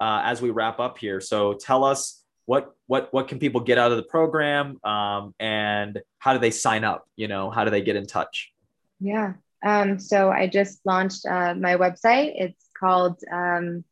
[0.01, 3.79] uh, as we wrap up here so tell us what what what can people get
[3.79, 7.71] out of the program um, and how do they sign up you know how do
[7.71, 8.53] they get in touch
[9.01, 9.33] yeah
[9.67, 12.35] um, so I just launched uh, my website.
[12.37, 13.85] It's called um,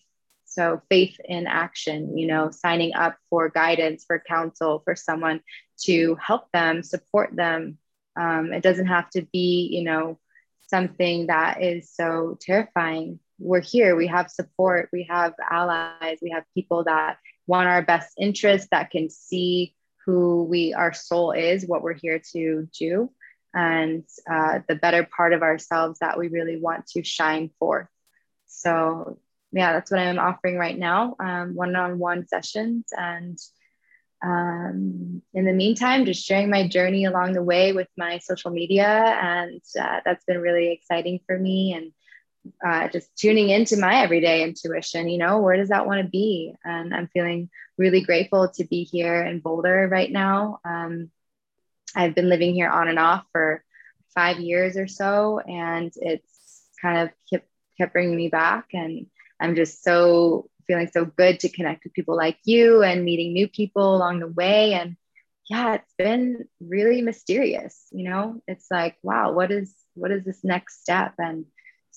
[0.50, 5.42] so faith in action, you know, signing up for guidance, for counsel, for someone
[5.84, 7.78] to help them, support them.
[8.20, 10.20] Um, it doesn't have to be, you know,
[10.68, 13.20] something that is so terrifying.
[13.38, 18.14] We're here, we have support, we have allies, we have people that want our best
[18.18, 19.76] interest, that can see
[20.10, 23.12] who we, our soul is, what we're here to do,
[23.54, 27.88] and uh, the better part of ourselves that we really want to shine forth.
[28.48, 29.20] So
[29.52, 32.86] yeah, that's what I'm offering right now, um, one-on-one sessions.
[32.92, 33.38] And
[34.24, 38.88] um, in the meantime, just sharing my journey along the way with my social media.
[38.88, 41.74] And uh, that's been really exciting for me.
[41.74, 41.92] And
[42.66, 46.54] uh, just tuning into my everyday intuition, you know, where does that want to be?
[46.64, 50.60] And I'm feeling really grateful to be here in Boulder right now.
[50.66, 51.12] Um,
[51.96, 53.64] I've been living here on and off for
[54.14, 58.68] five years or so, and it's kind of kept, kept bringing me back.
[58.74, 59.08] And
[59.40, 63.48] I'm just so feeling so good to connect with people like you and meeting new
[63.48, 64.74] people along the way.
[64.74, 64.96] And
[65.50, 67.88] yeah, it's been really mysterious.
[67.92, 71.16] You know, it's like, wow, what is what is this next step?
[71.18, 71.46] And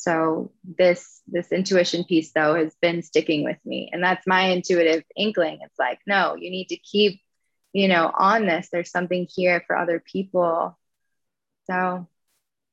[0.03, 3.89] so this this intuition piece though has been sticking with me.
[3.93, 5.61] And that's my intuitive inkling.
[5.63, 7.21] It's like, no, you need to keep,
[7.73, 8.69] you know, on this.
[8.73, 10.77] There's something here for other people
[11.71, 12.09] So,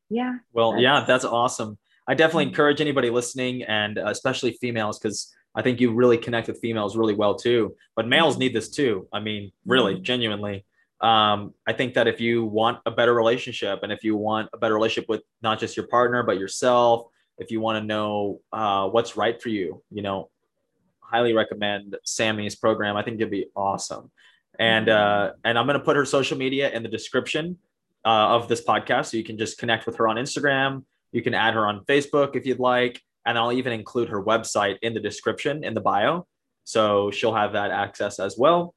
[0.09, 0.37] yeah.
[0.53, 0.83] Well, that's...
[0.83, 1.77] yeah, that's awesome.
[2.07, 2.49] I definitely mm-hmm.
[2.49, 6.97] encourage anybody listening, and uh, especially females, because I think you really connect with females
[6.97, 7.75] really well too.
[7.95, 8.39] But males mm-hmm.
[8.39, 9.07] need this too.
[9.13, 10.03] I mean, really, mm-hmm.
[10.03, 10.65] genuinely.
[11.01, 14.57] Um, I think that if you want a better relationship, and if you want a
[14.57, 17.07] better relationship with not just your partner but yourself,
[17.39, 20.29] if you want to know uh, what's right for you, you know,
[20.99, 22.95] highly recommend Sammy's program.
[22.95, 24.11] I think it'd be awesome.
[24.59, 27.57] And uh, and I'm gonna put her social media in the description
[28.05, 30.83] uh, of this podcast, so you can just connect with her on Instagram.
[31.11, 34.77] You can add her on Facebook if you'd like, and I'll even include her website
[34.81, 36.27] in the description in the bio,
[36.65, 38.75] so she'll have that access as well.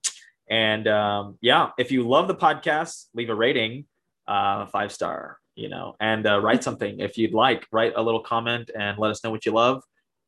[0.49, 3.87] And um, yeah, if you love the podcast, leave a rating,
[4.29, 7.67] uh, five star, you know, and uh, write something if you'd like.
[7.73, 9.83] Write a little comment and let us know what you love.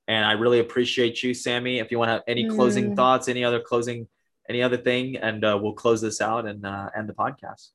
[0.06, 1.78] And I really appreciate you, Sammy.
[1.78, 2.96] If you want to have any closing mm.
[2.96, 4.06] thoughts, any other closing,
[4.48, 7.70] any other thing, and uh, we'll close this out and uh, end the podcast.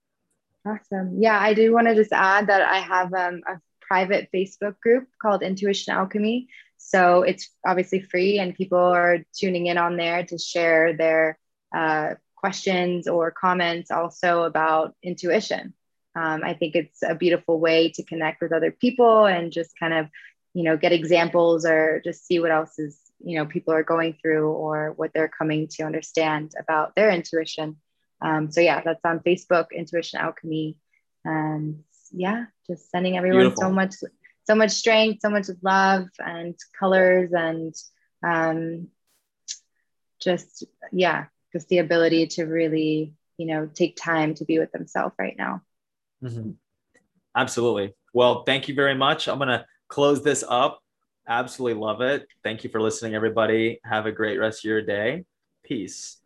[0.65, 1.17] Awesome.
[1.19, 5.07] Yeah, I do want to just add that I have um, a private Facebook group
[5.19, 6.47] called Intuition Alchemy.
[6.77, 11.39] So it's obviously free, and people are tuning in on there to share their
[11.75, 15.73] uh, questions or comments also about intuition.
[16.15, 19.93] Um, I think it's a beautiful way to connect with other people and just kind
[19.93, 20.07] of
[20.53, 24.17] you know get examples or just see what else is you know people are going
[24.21, 27.77] through or what they're coming to understand about their intuition.
[28.21, 30.77] Um, so yeah that's on facebook intuition alchemy.
[31.23, 33.63] And yeah just sending everyone Beautiful.
[33.63, 33.95] so much
[34.45, 37.75] so much strength so much love and colors and
[38.25, 38.87] um,
[40.19, 45.15] just yeah just the ability to really you know take time to be with themselves
[45.19, 45.61] right now
[46.23, 46.51] mm-hmm.
[47.35, 50.81] absolutely well thank you very much i'm gonna close this up.
[51.27, 52.25] Absolutely love it.
[52.43, 53.79] Thank you for listening, everybody.
[53.83, 55.25] Have a great rest of your day.
[55.63, 56.17] Peace.